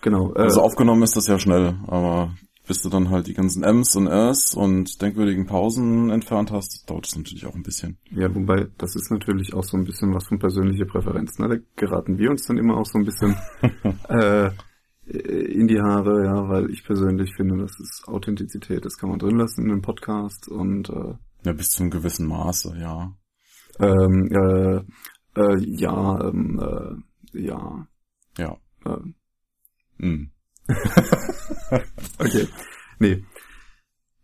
genau. 0.00 0.34
Äh, 0.34 0.42
also 0.42 0.62
aufgenommen 0.62 1.02
ist 1.02 1.16
das 1.16 1.26
ja 1.26 1.38
schnell, 1.38 1.78
aber 1.86 2.34
bis 2.66 2.80
du 2.80 2.88
dann 2.88 3.10
halt 3.10 3.26
die 3.26 3.34
ganzen 3.34 3.62
M's 3.62 3.94
und 3.96 4.08
R's 4.08 4.54
und 4.54 5.02
denkwürdigen 5.02 5.46
Pausen 5.46 6.10
entfernt 6.10 6.50
hast, 6.50 6.88
dauert 6.88 7.06
es 7.06 7.16
natürlich 7.16 7.46
auch 7.46 7.54
ein 7.54 7.62
bisschen. 7.62 7.98
Ja, 8.10 8.34
wobei, 8.34 8.68
das 8.78 8.96
ist 8.96 9.10
natürlich 9.10 9.52
auch 9.52 9.64
so 9.64 9.76
ein 9.76 9.84
bisschen 9.84 10.14
was 10.14 10.26
von 10.26 10.38
persönlicher 10.38 10.86
Präferenz. 10.86 11.38
Ne? 11.38 11.48
Da 11.48 11.56
geraten 11.76 12.16
wir 12.16 12.30
uns 12.30 12.46
dann 12.46 12.56
immer 12.56 12.78
auch 12.78 12.86
so 12.86 12.98
ein 12.98 13.04
bisschen 13.04 13.36
äh, 14.08 14.50
in 15.06 15.68
die 15.68 15.80
Haare, 15.80 16.24
ja, 16.24 16.48
weil 16.48 16.70
ich 16.70 16.84
persönlich 16.84 17.34
finde, 17.36 17.58
das 17.58 17.78
ist 17.78 18.04
Authentizität, 18.06 18.86
das 18.86 18.96
kann 18.96 19.10
man 19.10 19.18
drin 19.18 19.36
lassen 19.36 19.66
in 19.66 19.70
einem 19.70 19.82
Podcast 19.82 20.48
und 20.48 20.88
äh, 20.88 21.14
ja, 21.44 21.52
bis 21.52 21.68
zu 21.68 21.82
einem 21.82 21.90
gewissen 21.90 22.26
Maße, 22.26 22.74
ja. 22.78 23.12
Ähm, 23.78 24.28
äh, 24.30 24.80
äh, 25.36 25.56
ja, 25.58 26.28
ähm, 26.28 26.60
äh, 27.32 27.40
ja. 27.40 27.86
Ja. 28.38 28.56
Äh. 28.84 30.06
Mm. 30.06 30.30
okay. 32.18 32.48
Nee. 32.98 33.24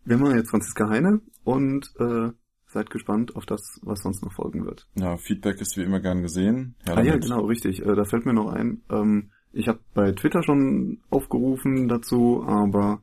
Wir 0.05 0.17
machen 0.17 0.37
jetzt 0.37 0.50
Franziska 0.50 0.88
Heine 0.88 1.21
und 1.45 1.93
äh, 1.99 2.31
seid 2.67 2.90
gespannt 2.90 3.37
auf 3.37 3.47
das, 3.47 3.81
was 3.83 4.00
sonst 4.00 4.23
noch 4.25 4.33
folgen 4.33 4.64
wird. 4.64 4.88
Ja, 4.95 5.17
Feedback 5.17 5.61
ist 5.61 5.76
wie 5.76 5.83
immer 5.83 6.00
gern 6.00 6.23
gesehen. 6.23 6.76
Herr 6.85 6.99
ah 6.99 7.02
ja, 7.02 7.17
genau, 7.17 7.47
richtig. 7.47 7.85
Äh, 7.85 7.95
da 7.95 8.05
fällt 8.05 8.26
mir 8.26 8.33
noch 8.33 8.52
ein. 8.52 8.83
Ähm, 8.90 9.31
ich 9.52 9.69
habe 9.69 9.81
bei 9.95 10.12
Twitter 10.12 10.43
schon 10.43 11.00
aufgerufen 11.11 11.88
dazu, 11.88 12.45
aber 12.47 13.02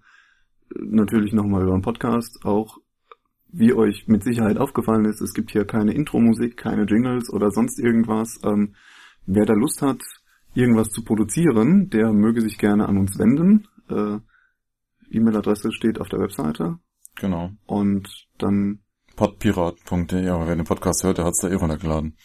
natürlich 0.79 1.33
nochmal 1.33 1.63
über 1.63 1.73
den 1.73 1.81
Podcast 1.81 2.45
auch 2.45 2.77
wie 3.57 3.73
euch 3.73 4.07
mit 4.07 4.23
Sicherheit 4.23 4.57
aufgefallen 4.57 5.05
ist, 5.05 5.19
es 5.19 5.33
gibt 5.33 5.51
hier 5.51 5.65
keine 5.65 5.91
Intro-Musik, 5.93 6.57
keine 6.57 6.83
Jingles 6.83 7.31
oder 7.33 7.49
sonst 7.49 7.79
irgendwas. 7.79 8.39
Ähm, 8.43 8.75
wer 9.25 9.45
da 9.45 9.53
Lust 9.53 9.81
hat, 9.81 10.01
irgendwas 10.53 10.89
zu 10.89 11.03
produzieren, 11.03 11.89
der 11.89 12.13
möge 12.13 12.41
sich 12.41 12.59
gerne 12.59 12.87
an 12.87 12.97
uns 12.97 13.17
wenden. 13.17 13.67
Äh, 13.89 14.19
E-Mail-Adresse 15.09 15.71
steht 15.71 15.99
auf 15.99 16.07
der 16.09 16.19
Webseite. 16.19 16.77
Genau. 17.15 17.49
Und 17.65 18.27
dann 18.37 18.83
podpirat.de, 19.15 20.29
aber 20.29 20.47
wer 20.47 20.55
den 20.55 20.65
Podcast 20.65 21.03
hört, 21.03 21.17
der 21.17 21.25
hat's 21.25 21.39
da 21.39 21.49
eh 21.49 21.55
runtergeladen. 21.55 22.15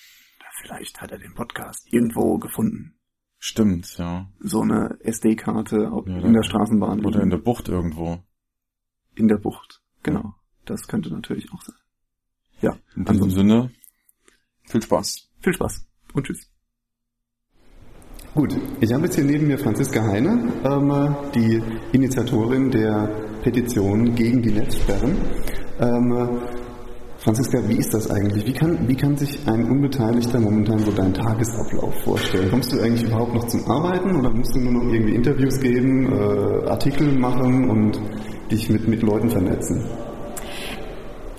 Vielleicht 0.63 1.01
hat 1.01 1.13
er 1.13 1.19
den 1.19 1.33
Podcast 1.33 1.91
irgendwo 1.91 2.37
gefunden. 2.37 2.99
Stimmt, 3.39 3.97
ja. 3.97 4.29
So 4.39 4.61
eine 4.61 4.99
SD-Karte 5.01 5.91
ja, 6.07 6.19
in 6.19 6.35
der 6.35 6.43
Straßenbahn. 6.43 7.07
Oder 7.07 7.23
in 7.23 7.31
der 7.31 7.39
Bucht 7.39 7.71
irgendwo. 7.71 8.23
In 9.15 9.29
der 9.29 9.39
Bucht, 9.39 9.83
genau. 10.03 10.35
Das 10.65 10.87
könnte 10.87 11.11
natürlich 11.11 11.53
auch 11.53 11.63
sein. 11.63 11.77
Ja. 12.61 12.77
In 12.97 13.05
diesem 13.05 13.23
also, 13.25 13.37
Sinne, 13.37 13.71
viel 14.65 14.83
Spaß. 14.83 15.29
Viel 15.41 15.55
Spaß 15.55 15.85
und 16.15 16.27
tschüss. 16.27 16.49
Gut, 18.35 18.57
ich 18.81 18.91
habe 18.93 19.05
jetzt 19.05 19.17
hier 19.17 19.25
neben 19.25 19.47
mir 19.47 19.59
Franziska 19.59 20.03
Heine, 20.03 20.51
ähm, 20.65 21.17
die 21.35 21.63
Initiatorin 21.93 22.71
der 22.71 23.09
Petition 23.43 24.15
gegen 24.15 24.41
die 24.41 24.53
Netzsperren. 24.53 25.17
Ähm, 25.79 26.41
Franziska, 27.19 27.59
wie 27.69 27.77
ist 27.77 27.93
das 27.93 28.11
eigentlich? 28.11 28.47
Wie 28.47 28.53
kann, 28.53 28.89
wie 28.89 28.97
kann 28.97 29.17
sich 29.17 29.39
ein 29.47 29.71
Unbeteiligter 29.71 30.41
momentan 30.41 30.79
so 30.79 30.91
deinen 30.93 31.13
Tagesablauf 31.13 31.95
vorstellen? 32.03 32.51
Kommst 32.51 32.73
du 32.73 32.81
eigentlich 32.81 33.05
überhaupt 33.05 33.35
noch 33.35 33.47
zum 33.49 33.71
Arbeiten 33.71 34.17
oder 34.17 34.31
musst 34.31 34.55
du 34.55 34.61
nur 34.61 34.73
noch 34.73 34.93
irgendwie 34.93 35.15
Interviews 35.15 35.61
geben, 35.61 36.11
äh, 36.11 36.69
Artikel 36.69 37.17
machen 37.19 37.69
und 37.69 38.01
dich 38.51 38.71
mit, 38.71 38.89
mit 38.89 39.03
Leuten 39.03 39.29
vernetzen? 39.29 39.85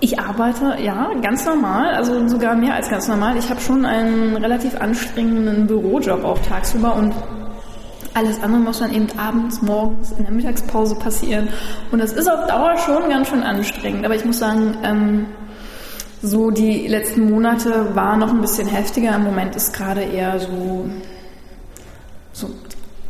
Ich 0.04 0.18
arbeite, 0.18 0.76
ja, 0.82 1.08
ganz 1.22 1.46
normal, 1.46 1.94
also 1.94 2.28
sogar 2.28 2.54
mehr 2.54 2.74
als 2.74 2.90
ganz 2.90 3.08
normal. 3.08 3.38
Ich 3.38 3.48
habe 3.48 3.58
schon 3.58 3.86
einen 3.86 4.36
relativ 4.36 4.78
anstrengenden 4.78 5.66
Bürojob 5.66 6.24
auch 6.24 6.38
tagsüber 6.40 6.94
und 6.94 7.14
alles 8.12 8.38
andere 8.42 8.60
muss 8.60 8.80
dann 8.80 8.92
eben 8.92 9.06
abends, 9.18 9.62
morgens, 9.62 10.12
in 10.12 10.24
der 10.24 10.34
Mittagspause 10.34 10.94
passieren. 10.96 11.48
Und 11.90 12.00
das 12.00 12.12
ist 12.12 12.30
auf 12.30 12.46
Dauer 12.46 12.76
schon 12.76 13.08
ganz 13.08 13.30
schön 13.30 13.42
anstrengend. 13.42 14.04
Aber 14.04 14.14
ich 14.14 14.26
muss 14.26 14.38
sagen, 14.40 14.76
ähm, 14.84 15.26
so 16.20 16.50
die 16.50 16.86
letzten 16.86 17.30
Monate 17.30 17.94
war 17.94 18.18
noch 18.18 18.28
ein 18.28 18.42
bisschen 18.42 18.68
heftiger. 18.68 19.16
Im 19.16 19.22
Moment 19.22 19.56
ist 19.56 19.72
gerade 19.72 20.02
eher 20.02 20.38
so, 20.38 20.84
so 22.34 22.50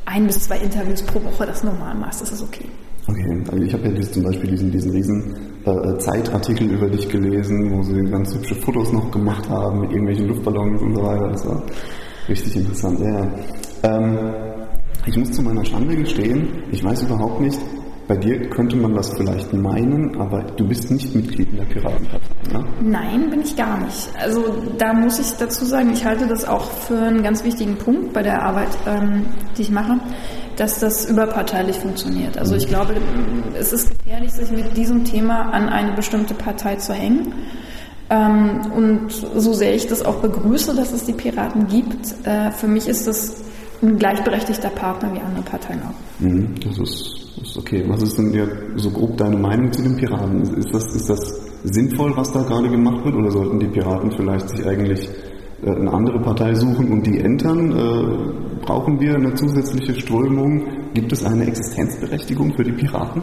ein 0.05 0.29
bis 0.29 0.45
zwei 0.45 0.59
Interviews 0.59 1.03
pro 1.03 1.21
Woche 1.25 1.45
das 1.45 1.65
Normalmaß. 1.65 2.21
Das 2.21 2.31
ist 2.31 2.43
okay. 2.43 2.69
Okay, 3.09 3.43
also 3.51 3.65
ich 3.65 3.73
habe 3.73 3.89
ja 3.89 4.01
zum 4.01 4.23
Beispiel 4.23 4.51
diesen, 4.51 4.71
diesen 4.71 4.93
riesen 4.93 5.54
äh, 5.65 5.99
Zeitartikel 5.99 6.71
über 6.71 6.89
dich 6.89 7.09
gelesen, 7.09 7.73
wo 7.73 7.83
sie 7.83 8.03
ganz 8.11 8.35
hübsche 8.35 8.55
Fotos 8.55 8.93
noch 8.93 9.11
gemacht 9.11 9.49
haben 9.49 9.81
mit 9.81 9.91
irgendwelchen 9.91 10.29
Luftballons 10.29 10.83
und 10.83 10.95
so 10.95 11.03
weiter. 11.03 11.29
Das 11.29 11.47
war 11.47 11.63
richtig 12.29 12.57
interessant. 12.57 13.01
Ja. 13.01 13.29
Ähm, 13.83 14.35
ich 15.07 15.17
muss 15.17 15.33
zu 15.33 15.43
meiner 15.43 15.65
Schande 15.65 15.97
gestehen, 15.97 16.49
ich 16.71 16.83
weiß 16.83 17.03
überhaupt 17.03 17.41
nicht, 17.41 17.59
bei 18.07 18.17
dir 18.17 18.51
könnte 18.51 18.77
man 18.77 18.95
das 18.95 19.15
vielleicht 19.17 19.53
meinen, 19.55 20.21
aber 20.21 20.43
du 20.43 20.69
bist 20.69 20.91
nicht 20.91 21.15
Mitglied 21.15 21.51
in 21.51 21.57
der 21.57 21.65
Piratenpartei, 21.65 22.29
ne? 22.53 22.65
Nein, 22.83 23.31
bin 23.31 23.41
ich 23.41 23.57
gar 23.57 23.79
nicht. 23.79 24.11
Also 24.21 24.43
da 24.77 24.93
muss 24.93 25.19
ich 25.19 25.33
dazu 25.39 25.65
sagen, 25.65 25.91
ich 25.91 26.05
halte 26.05 26.27
das 26.27 26.47
auch 26.47 26.71
für 26.71 26.99
einen 26.99 27.23
ganz 27.23 27.45
wichtigen 27.45 27.77
Punkt 27.77 28.13
bei 28.13 28.23
der 28.23 28.43
Arbeit, 28.43 28.69
ähm, 28.87 29.25
die 29.57 29.63
ich 29.63 29.71
mache 29.71 30.01
dass 30.57 30.81
das 30.81 31.05
überparteilich 31.07 31.77
funktioniert. 31.77 32.39
Also 32.39 32.55
ich 32.55 32.69
glaube, 32.69 32.95
es 33.59 33.73
ist 33.73 33.91
gefährlich, 33.99 34.33
sich 34.33 34.51
mit 34.51 34.77
diesem 34.77 35.05
Thema 35.05 35.53
an 35.53 35.69
eine 35.69 35.93
bestimmte 35.93 36.35
Partei 36.35 36.77
zu 36.77 36.93
hängen. 36.93 37.33
Ähm, 38.11 38.61
und 38.75 39.11
so 39.11 39.53
sehr 39.53 39.75
ich 39.75 39.87
das 39.87 40.05
auch 40.05 40.17
begrüße, 40.17 40.75
dass 40.75 40.93
es 40.93 41.05
die 41.05 41.15
Piraten 41.15 41.67
gibt, 41.67 42.27
äh, 42.27 42.51
für 42.51 42.69
mich 42.69 42.87
ist 42.87 43.07
das 43.07 43.43
ein 43.83 43.99
gleichberechtigter 43.99 44.71
Partner 44.71 45.13
wie 45.15 45.21
andere 45.21 45.43
Parteien 45.43 45.81
auch. 45.83 46.23
Mhm, 46.23 46.55
das 46.63 46.79
ist, 46.79 47.39
ist 47.43 47.57
okay. 47.57 47.85
Was 47.89 48.03
ist 48.03 48.19
denn 48.19 48.33
ja 48.33 48.45
so 48.77 48.91
grob 48.91 49.17
deine 49.17 49.37
Meinung 49.37 49.73
zu 49.73 49.83
den 49.83 49.97
Piraten? 49.97 50.43
Ist 50.57 50.73
das, 50.73 50.95
ist 50.95 51.09
das 51.09 51.21
sinnvoll, 51.65 52.15
was 52.17 52.31
da 52.33 52.43
gerade 52.43 52.69
gemacht 52.69 53.05
wird, 53.05 53.15
oder 53.15 53.31
sollten 53.31 53.59
die 53.59 53.67
Piraten 53.67 54.11
vielleicht 54.13 54.49
sich 54.51 54.67
eigentlich 54.67 55.09
äh, 55.63 55.71
eine 55.71 55.93
andere 55.93 56.21
Partei 56.21 56.55
suchen 56.55 56.93
und 56.93 57.07
die 57.07 57.21
entern? 57.21 57.73
Brauchen 58.65 58.99
wir 58.99 59.15
eine 59.17 59.35
zusätzliche 59.35 60.01
Strömung? 60.01 60.93
Gibt 60.95 61.13
es 61.13 61.23
eine 61.23 61.47
Existenzberechtigung 61.47 62.55
für 62.55 62.65
die 62.65 62.73
Piraten? 62.73 63.23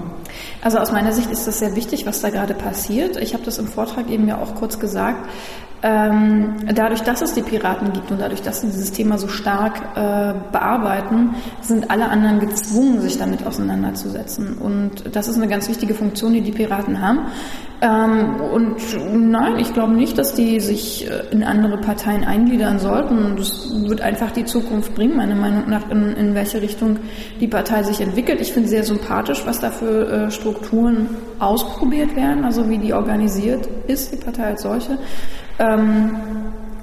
Also 0.61 0.77
aus 0.77 0.91
meiner 0.91 1.13
Sicht 1.13 1.31
ist 1.31 1.47
das 1.47 1.57
sehr 1.57 1.75
wichtig, 1.75 2.05
was 2.05 2.21
da 2.21 2.29
gerade 2.29 2.53
passiert. 2.53 3.17
Ich 3.17 3.33
habe 3.33 3.43
das 3.43 3.57
im 3.57 3.65
Vortrag 3.65 4.07
eben 4.11 4.27
ja 4.27 4.39
auch 4.39 4.53
kurz 4.53 4.77
gesagt. 4.77 5.27
Ähm, 5.83 6.57
dadurch, 6.73 7.01
dass 7.01 7.21
es 7.21 7.33
die 7.33 7.41
Piraten 7.41 7.91
gibt 7.91 8.11
und 8.11 8.21
dadurch, 8.21 8.41
dass 8.43 8.61
sie 8.61 8.67
dieses 8.67 8.91
Thema 8.91 9.17
so 9.17 9.27
stark 9.27 9.81
äh, 9.95 10.33
bearbeiten, 10.51 11.35
sind 11.61 11.89
alle 11.89 12.07
anderen 12.07 12.39
gezwungen, 12.39 13.01
sich 13.01 13.17
damit 13.17 13.45
auseinanderzusetzen. 13.45 14.57
Und 14.59 15.15
das 15.15 15.27
ist 15.27 15.37
eine 15.37 15.47
ganz 15.47 15.67
wichtige 15.67 15.95
Funktion, 15.95 16.33
die 16.33 16.41
die 16.41 16.51
Piraten 16.51 17.01
haben. 17.01 17.21
Ähm, 17.81 18.39
und 18.41 18.77
nein, 19.11 19.57
ich 19.57 19.73
glaube 19.73 19.93
nicht, 19.93 20.15
dass 20.19 20.35
die 20.35 20.59
sich 20.59 21.09
äh, 21.09 21.23
in 21.31 21.43
andere 21.43 21.79
Parteien 21.79 22.23
eingliedern 22.23 22.77
sollten. 22.77 23.35
Das 23.37 23.71
wird 23.87 24.01
einfach 24.01 24.29
die 24.29 24.45
Zukunft 24.45 24.93
bringen, 24.93 25.17
meiner 25.17 25.33
Meinung 25.33 25.67
nach, 25.67 25.89
in, 25.89 26.13
in 26.13 26.35
welche 26.35 26.61
Richtung 26.61 26.99
die 27.39 27.47
Partei 27.47 27.81
sich 27.81 27.99
entwickelt. 27.99 28.39
Ich 28.39 28.53
finde 28.53 28.69
sehr 28.69 28.83
sympathisch, 28.83 29.41
was 29.47 29.59
da 29.59 29.71
für 29.71 30.27
äh, 30.27 30.31
Strukturen 30.31 31.09
ausprobiert 31.39 32.15
werden, 32.15 32.45
also 32.45 32.69
wie 32.69 32.77
die 32.77 32.93
organisiert 32.93 33.67
ist, 33.87 34.13
die 34.13 34.17
Partei 34.17 34.43
als 34.43 34.61
solche. 34.61 34.99
Ähm, 35.59 36.15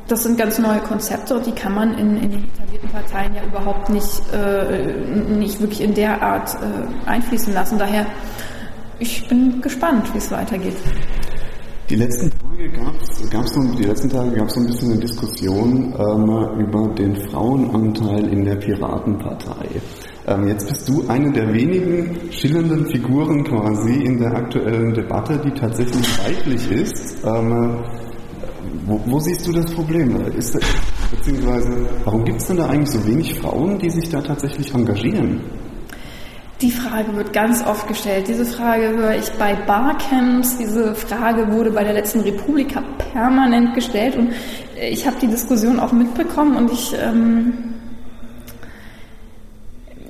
das 0.09 0.23
sind 0.23 0.39
ganz 0.39 0.59
neue 0.59 0.81
Konzepte 0.81 1.37
und 1.37 1.47
die 1.47 1.53
kann 1.53 1.75
man 1.75 1.93
in, 1.99 2.17
in 2.17 2.31
den 2.31 2.45
etablierten 2.45 2.89
Parteien 2.89 3.35
ja 3.35 3.45
überhaupt 3.45 3.91
nicht, 3.91 4.23
äh, 4.33 4.95
nicht 5.29 5.61
wirklich 5.61 5.83
in 5.83 5.95
der 5.95 6.23
Art 6.23 6.55
äh, 6.55 7.09
einfließen 7.09 7.53
lassen. 7.53 7.79
Daher, 7.79 8.07
ich 8.99 9.29
bin 9.29 9.61
gespannt, 9.61 10.13
wie 10.15 10.19
es 10.19 10.31
weitergeht. 10.31 10.77
Die 11.91 11.97
letzten 11.97 12.31
Tage 12.31 12.71
gab 13.31 13.45
es 13.45 13.53
die 13.79 13.85
letzten 13.85 14.11
Tage 14.11 14.31
gab 14.33 14.49
es 14.49 14.55
so 14.55 14.61
ein 14.61 14.67
bisschen 14.67 14.93
eine 14.93 15.01
Diskussion 15.01 15.95
ähm, 15.99 16.61
über 16.61 16.89
den 16.95 17.17
Frauenanteil 17.31 18.29
in 18.29 18.45
der 18.45 18.57
Piratenpartei. 18.57 19.81
Ähm, 20.27 20.49
jetzt 20.49 20.69
bist 20.69 20.87
du 20.89 21.09
eine 21.09 21.33
der 21.33 21.53
wenigen 21.53 22.31
schillernden 22.31 22.85
Figuren 22.87 23.43
quasi 23.45 24.05
in 24.05 24.19
der 24.19 24.35
aktuellen 24.35 24.93
Debatte, 24.93 25.39
die 25.39 25.51
tatsächlich 25.53 26.07
weiblich 26.27 26.71
ist. 26.71 27.25
Ähm, 27.25 27.79
wo, 28.87 29.01
wo, 29.07 29.21
siehst 29.21 29.47
du 29.47 29.53
das 29.53 29.71
Problem? 29.73 30.17
Ist, 30.37 30.59
beziehungsweise, 31.11 31.87
warum 32.05 32.25
gibt 32.25 32.41
es 32.41 32.47
denn 32.49 32.57
da 32.57 32.67
eigentlich 32.67 32.91
so 32.91 33.07
wenig 33.07 33.35
Frauen, 33.35 33.79
die 33.79 33.91
sich 33.91 34.09
da 34.09 34.21
tatsächlich 34.21 34.73
engagieren? 34.75 35.41
Die 36.61 36.73
Frage 36.73 37.15
wird 37.15 37.33
ganz 37.33 37.65
oft 37.65 37.87
gestellt. 37.87 38.27
Diese 38.27 38.45
Frage 38.45 38.89
höre 38.89 39.15
ich 39.15 39.31
bei 39.39 39.55
Barcamps. 39.55 40.59
Diese 40.59 40.93
Frage 40.97 41.53
wurde 41.53 41.71
bei 41.71 41.85
der 41.85 41.93
letzten 41.93 42.21
Republika 42.21 42.83
permanent 43.13 43.75
gestellt 43.75 44.17
und 44.17 44.33
ich 44.81 45.07
habe 45.07 45.17
die 45.21 45.29
Diskussion 45.29 45.79
auch 45.79 45.93
mitbekommen 45.93 46.57
und 46.57 46.73
ich, 46.73 46.95
ähm, 47.01 47.75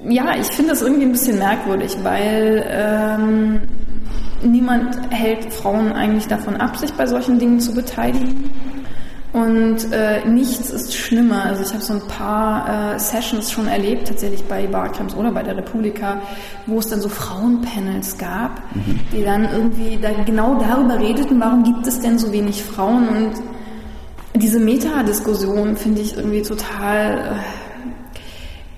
ja, 0.09 0.37
ich 0.38 0.47
finde 0.47 0.71
das 0.71 0.81
irgendwie 0.81 1.05
ein 1.05 1.12
bisschen 1.12 1.38
merkwürdig, 1.38 1.99
weil 2.03 2.65
ähm, 2.67 3.61
niemand 4.42 4.99
hält 5.11 5.52
Frauen 5.52 5.92
eigentlich 5.92 6.26
davon 6.26 6.57
ab, 6.57 6.76
sich 6.76 6.92
bei 6.92 7.07
solchen 7.07 7.38
Dingen 7.38 7.61
zu 7.61 7.75
beteiligen. 7.75 8.50
Und 9.33 9.92
äh, 9.92 10.26
nichts 10.26 10.71
ist 10.71 10.97
schlimmer. 10.97 11.45
Also 11.45 11.62
ich 11.62 11.73
habe 11.73 11.83
so 11.83 11.92
ein 11.92 12.07
paar 12.09 12.95
äh, 12.95 12.99
Sessions 12.99 13.52
schon 13.52 13.68
erlebt, 13.68 14.09
tatsächlich 14.09 14.42
bei 14.45 14.66
Barcamps 14.66 15.14
oder 15.14 15.30
bei 15.30 15.42
der 15.42 15.57
Republika, 15.57 16.21
wo 16.66 16.78
es 16.78 16.88
dann 16.88 17.00
so 17.00 17.11
Frauenpanels 17.11 18.16
gab, 18.16 18.62
mhm. 18.75 19.00
die 19.12 19.25
dann 19.25 19.45
irgendwie 19.45 19.99
da 20.00 20.11
genau 20.25 20.59
darüber 20.59 20.99
redeten, 20.99 21.38
warum 21.40 21.62
gibt 21.62 21.87
es 21.87 22.00
denn 22.00 22.18
so 22.18 22.33
wenig 22.33 22.64
Frauen. 22.64 23.09
Und 23.09 23.33
diese 24.35 24.61
Metadiskussion 24.61 25.76
finde 25.76 26.00
ich 26.00 26.16
irgendwie 26.16 26.42
total... 26.42 27.37
Äh, 27.37 27.58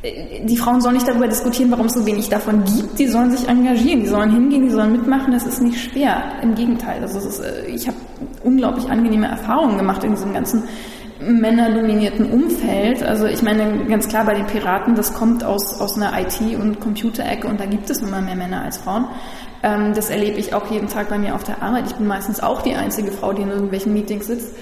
die 0.02 0.56
Frauen 0.56 0.80
sollen 0.80 0.94
nicht 0.94 1.06
darüber 1.06 1.28
diskutieren, 1.28 1.70
warum 1.70 1.86
es 1.86 1.92
so 1.92 2.06
wenig 2.06 2.30
davon 2.30 2.64
gibt. 2.64 2.98
Die 2.98 3.06
sollen 3.06 3.30
sich 3.30 3.46
engagieren, 3.46 4.00
die 4.00 4.08
sollen 4.08 4.30
hingehen, 4.30 4.62
die 4.62 4.70
sollen 4.70 4.92
mitmachen. 4.92 5.32
Das 5.32 5.44
ist 5.44 5.60
nicht 5.60 5.78
schwer. 5.78 6.40
Im 6.42 6.54
Gegenteil. 6.54 7.02
Also 7.02 7.18
ist, 7.18 7.40
äh, 7.40 7.66
ich 7.66 7.86
habe 7.86 7.98
unglaublich 8.42 8.88
angenehme 8.88 9.28
Erfahrungen 9.28 9.76
gemacht 9.76 10.02
in 10.02 10.12
diesem 10.12 10.32
ganzen 10.32 10.62
männerdominierten 11.20 12.30
Umfeld. 12.30 13.02
Also 13.02 13.26
ich 13.26 13.42
meine 13.42 13.84
ganz 13.86 14.08
klar 14.08 14.24
bei 14.24 14.34
den 14.34 14.46
Piraten, 14.46 14.94
das 14.94 15.12
kommt 15.12 15.44
aus, 15.44 15.78
aus 15.78 15.96
einer 15.96 16.18
IT- 16.18 16.58
und 16.58 16.80
Computerecke 16.80 17.46
und 17.46 17.60
da 17.60 17.66
gibt 17.66 17.90
es 17.90 18.00
mal 18.00 18.22
mehr 18.22 18.36
Männer 18.36 18.62
als 18.62 18.78
Frauen. 18.78 19.06
Ähm, 19.62 19.92
das 19.94 20.08
erlebe 20.08 20.38
ich 20.38 20.54
auch 20.54 20.70
jeden 20.70 20.88
Tag 20.88 21.10
bei 21.10 21.18
mir 21.18 21.34
auf 21.34 21.44
der 21.44 21.62
Arbeit. 21.62 21.88
Ich 21.88 21.96
bin 21.96 22.06
meistens 22.06 22.40
auch 22.40 22.62
die 22.62 22.74
einzige 22.74 23.12
Frau, 23.12 23.34
die 23.34 23.42
in 23.42 23.50
irgendwelchen 23.50 23.92
Meetings 23.92 24.28
sitzt. 24.28 24.54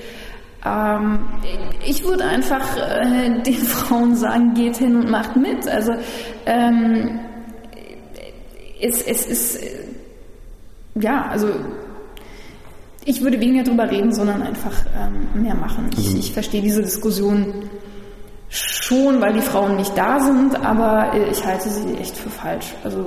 Ähm, 0.65 1.21
ich 1.87 2.05
würde 2.05 2.25
einfach 2.25 2.77
äh, 2.77 3.43
den 3.43 3.55
Frauen 3.55 4.17
sagen, 4.17 4.55
geht 4.55 4.77
hin 4.77 4.97
und 4.97 5.11
macht 5.11 5.37
mit. 5.37 5.69
Also 5.69 5.93
ähm, 6.47 7.21
es, 8.81 9.03
es 9.03 9.27
ist 9.27 9.57
äh, 9.57 9.89
ja, 11.01 11.27
also 11.31 11.49
ich 13.05 13.23
würde 13.23 13.41
weniger 13.41 13.65
darüber 13.65 13.91
reden, 13.91 14.13
sondern 14.13 14.43
einfach 14.43 14.85
ähm, 14.97 15.43
mehr 15.43 15.55
machen. 15.55 15.89
Ich, 15.97 16.13
mhm. 16.13 16.19
ich 16.19 16.33
verstehe 16.33 16.61
diese 16.61 16.83
Diskussion 16.83 17.71
schon, 18.49 19.21
weil 19.21 19.35
die 19.35 19.41
Frauen 19.41 19.77
nicht 19.77 19.97
da 19.97 20.21
sind, 20.21 20.63
aber 20.65 21.15
äh, 21.15 21.31
ich 21.31 21.45
halte 21.45 21.69
sie 21.69 21.95
echt 21.97 22.17
für 22.17 22.31
falsch. 22.31 22.75
Also 22.85 23.07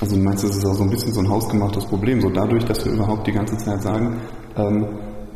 also 0.00 0.16
du 0.16 0.22
meinst, 0.22 0.44
das 0.44 0.56
ist 0.56 0.64
auch 0.64 0.74
so 0.74 0.84
ein 0.84 0.90
bisschen 0.90 1.12
so 1.12 1.20
ein 1.20 1.28
hausgemachtes 1.28 1.84
Problem, 1.84 2.22
so 2.22 2.30
dadurch, 2.30 2.64
dass 2.64 2.82
wir 2.86 2.92
überhaupt 2.92 3.26
die 3.26 3.32
ganze 3.32 3.58
Zeit 3.58 3.82
sagen, 3.82 4.18
ähm, 4.56 4.86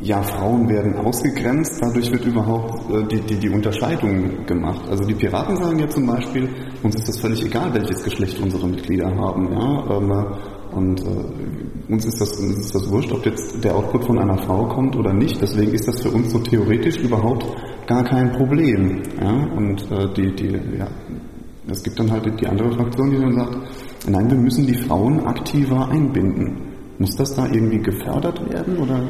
ja, 0.05 0.21
Frauen 0.21 0.69
werden 0.69 0.95
ausgegrenzt, 0.97 1.81
dadurch 1.81 2.11
wird 2.11 2.25
überhaupt 2.25 2.91
äh, 2.91 3.07
die, 3.07 3.21
die, 3.21 3.37
die 3.37 3.49
Unterscheidung 3.49 4.45
gemacht. 4.45 4.87
Also 4.87 5.03
die 5.03 5.15
Piraten 5.15 5.57
sagen 5.57 5.79
ja 5.79 5.89
zum 5.89 6.05
Beispiel, 6.05 6.47
uns 6.83 6.95
ist 6.95 7.07
das 7.07 7.19
völlig 7.19 7.43
egal, 7.43 7.73
welches 7.73 8.03
Geschlecht 8.03 8.39
unsere 8.39 8.67
Mitglieder 8.67 9.07
haben. 9.07 9.51
Ja? 9.51 9.97
Ähm, 9.97 10.25
und 10.73 11.01
äh, 11.01 11.91
uns 11.91 12.05
ist 12.05 12.21
das, 12.21 12.39
uns 12.39 12.59
ist 12.59 12.75
das 12.75 12.87
wurscht, 12.91 13.11
ob 13.13 13.25
jetzt 13.25 13.63
der 13.63 13.75
Output 13.75 14.05
von 14.05 14.19
einer 14.19 14.37
Frau 14.37 14.67
kommt 14.67 14.95
oder 14.95 15.11
nicht. 15.11 15.41
Deswegen 15.41 15.73
ist 15.73 15.87
das 15.87 15.99
für 16.03 16.11
uns 16.11 16.31
so 16.31 16.39
theoretisch 16.39 16.97
überhaupt 16.97 17.45
gar 17.87 18.03
kein 18.03 18.31
Problem. 18.33 19.01
Ja? 19.19 19.33
Und 19.57 19.91
äh, 19.91 20.13
die, 20.13 20.35
die, 20.35 20.51
ja, 20.77 20.87
es 21.67 21.81
gibt 21.81 21.99
dann 21.99 22.11
halt 22.11 22.29
die 22.39 22.45
andere 22.45 22.71
Fraktion, 22.73 23.09
die 23.09 23.17
dann 23.17 23.33
sagt, 23.33 23.57
nein, 24.07 24.29
wir 24.29 24.37
müssen 24.37 24.67
die 24.67 24.77
Frauen 24.77 25.25
aktiver 25.25 25.89
einbinden. 25.89 26.57
Muss 26.99 27.15
das 27.15 27.35
da 27.35 27.47
irgendwie 27.47 27.79
gefördert 27.79 28.39
werden 28.51 28.77
oder? 28.77 29.09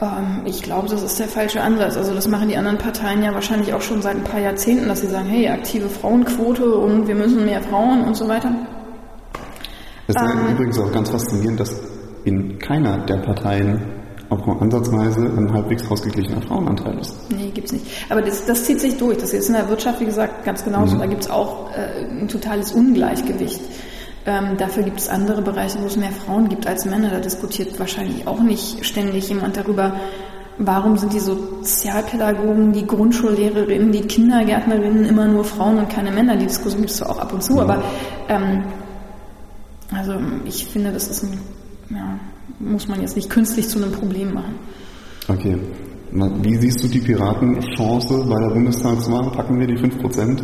Ähm, 0.00 0.42
ich 0.44 0.62
glaube, 0.62 0.88
das 0.88 1.02
ist 1.02 1.18
der 1.18 1.28
falsche 1.28 1.60
Ansatz. 1.60 1.96
Also 1.96 2.14
das 2.14 2.28
machen 2.28 2.48
die 2.48 2.56
anderen 2.56 2.78
Parteien 2.78 3.22
ja 3.22 3.32
wahrscheinlich 3.34 3.72
auch 3.74 3.82
schon 3.82 4.02
seit 4.02 4.16
ein 4.16 4.24
paar 4.24 4.40
Jahrzehnten, 4.40 4.88
dass 4.88 5.00
sie 5.00 5.08
sagen, 5.08 5.26
hey, 5.26 5.48
aktive 5.48 5.88
Frauenquote 5.88 6.74
und 6.74 7.06
wir 7.06 7.14
müssen 7.14 7.44
mehr 7.44 7.62
Frauen 7.62 8.04
und 8.04 8.16
so 8.16 8.28
weiter. 8.28 8.52
Es 10.06 10.16
ist 10.16 10.22
ähm, 10.22 10.52
übrigens 10.52 10.78
auch 10.78 10.92
ganz 10.92 11.10
faszinierend, 11.10 11.60
dass 11.60 11.80
in 12.24 12.58
keiner 12.58 12.98
der 13.06 13.18
Parteien 13.18 13.80
auch 14.30 14.46
nur 14.46 14.60
ansatzweise 14.60 15.20
ein 15.20 15.52
halbwegs 15.52 15.88
ausgeglichener 15.90 16.42
Frauenanteil 16.42 16.98
ist. 16.98 17.14
Nee, 17.30 17.50
gibt's 17.50 17.72
nicht. 17.72 17.86
Aber 18.08 18.22
das, 18.22 18.44
das 18.46 18.64
zieht 18.64 18.80
sich 18.80 18.96
durch. 18.96 19.18
Das 19.18 19.32
ist 19.32 19.48
in 19.48 19.54
der 19.54 19.68
Wirtschaft, 19.68 20.00
wie 20.00 20.06
gesagt, 20.06 20.44
ganz 20.44 20.64
genauso. 20.64 20.96
Mhm. 20.96 21.00
Da 21.00 21.06
gibt's 21.06 21.30
auch 21.30 21.70
äh, 21.72 22.04
ein 22.04 22.28
totales 22.28 22.72
Ungleichgewicht. 22.72 23.60
Ähm, 24.26 24.56
dafür 24.56 24.82
gibt 24.84 25.00
es 25.00 25.08
andere 25.08 25.42
Bereiche, 25.42 25.80
wo 25.82 25.86
es 25.86 25.96
mehr 25.96 26.12
Frauen 26.12 26.48
gibt 26.48 26.66
als 26.66 26.86
Männer. 26.86 27.10
Da 27.10 27.20
diskutiert 27.20 27.78
wahrscheinlich 27.78 28.26
auch 28.26 28.40
nicht 28.40 28.84
ständig 28.84 29.28
jemand 29.28 29.56
darüber, 29.56 29.96
warum 30.58 30.96
sind 30.96 31.12
die 31.12 31.20
Sozialpädagogen, 31.20 32.72
die 32.72 32.86
Grundschullehrerinnen, 32.86 33.92
die 33.92 34.02
Kindergärtnerinnen 34.02 35.04
immer 35.04 35.26
nur 35.26 35.44
Frauen 35.44 35.78
und 35.78 35.90
keine 35.90 36.10
Männer. 36.10 36.36
Die 36.36 36.46
Diskussion 36.46 36.82
gibt 36.82 36.90
es 36.90 36.96
zwar 36.96 37.10
auch 37.10 37.18
ab 37.18 37.32
und 37.32 37.42
zu, 37.42 37.60
aber 37.60 37.82
ähm, 38.28 38.64
also 39.92 40.14
ich 40.44 40.66
finde, 40.66 40.92
das 40.92 41.08
ist 41.08 41.24
ein, 41.24 41.38
ja, 41.90 42.18
muss 42.60 42.88
man 42.88 43.00
jetzt 43.00 43.16
nicht 43.16 43.28
künstlich 43.28 43.68
zu 43.68 43.78
einem 43.78 43.92
Problem 43.92 44.32
machen. 44.32 44.54
Okay. 45.28 45.58
Wie 46.12 46.56
siehst 46.56 46.84
du 46.84 46.88
die 46.88 47.00
Piratenchance 47.00 48.24
bei 48.28 48.40
der 48.40 48.50
Bundestagswahl? 48.50 49.30
Packen 49.32 49.58
wir 49.58 49.66
die 49.66 49.76
5 49.76 49.98
Prozent? 49.98 50.42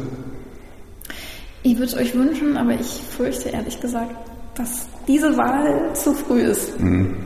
Ich 1.63 1.75
würde 1.75 1.87
es 1.87 1.97
euch 1.97 2.15
wünschen, 2.15 2.57
aber 2.57 2.73
ich 2.73 2.87
fürchte 2.87 3.51
ehrlich 3.51 3.81
gesagt, 3.81 4.15
dass 4.55 4.89
diese 5.07 5.37
Wahl 5.37 5.95
zu 5.95 6.15
früh 6.15 6.41
ist. 6.41 6.79
Mhm. 6.81 7.17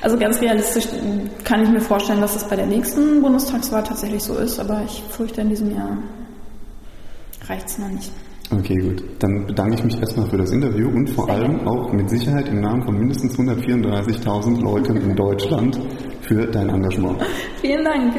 Also 0.00 0.18
ganz 0.18 0.40
realistisch 0.40 0.86
kann 1.44 1.62
ich 1.62 1.70
mir 1.70 1.80
vorstellen, 1.80 2.20
dass 2.20 2.36
es 2.36 2.44
bei 2.44 2.56
der 2.56 2.66
nächsten 2.66 3.20
Bundestagswahl 3.22 3.82
tatsächlich 3.82 4.22
so 4.22 4.36
ist, 4.36 4.58
aber 4.58 4.82
ich 4.84 5.02
fürchte, 5.10 5.40
in 5.40 5.48
diesem 5.48 5.74
Jahr 5.74 5.98
reicht 7.48 7.68
es 7.68 7.78
noch 7.78 7.88
nicht. 7.88 8.10
Okay, 8.50 8.76
gut. 8.76 9.04
Dann 9.18 9.46
bedanke 9.46 9.74
ich 9.74 9.84
mich 9.84 10.00
erstmal 10.00 10.28
für 10.30 10.38
das 10.38 10.50
Interview 10.50 10.88
und 10.88 11.10
vor 11.10 11.26
Sehr 11.26 11.34
allem 11.34 11.68
auch 11.68 11.92
mit 11.92 12.08
Sicherheit 12.08 12.48
im 12.48 12.60
Namen 12.60 12.82
von 12.82 12.98
mindestens 12.98 13.38
134.000 13.38 14.62
Leuten 14.62 14.96
in 14.96 15.14
Deutschland 15.14 15.78
für 16.22 16.46
dein 16.46 16.70
Engagement. 16.70 17.22
Vielen 17.60 17.84
Dank. 17.84 18.14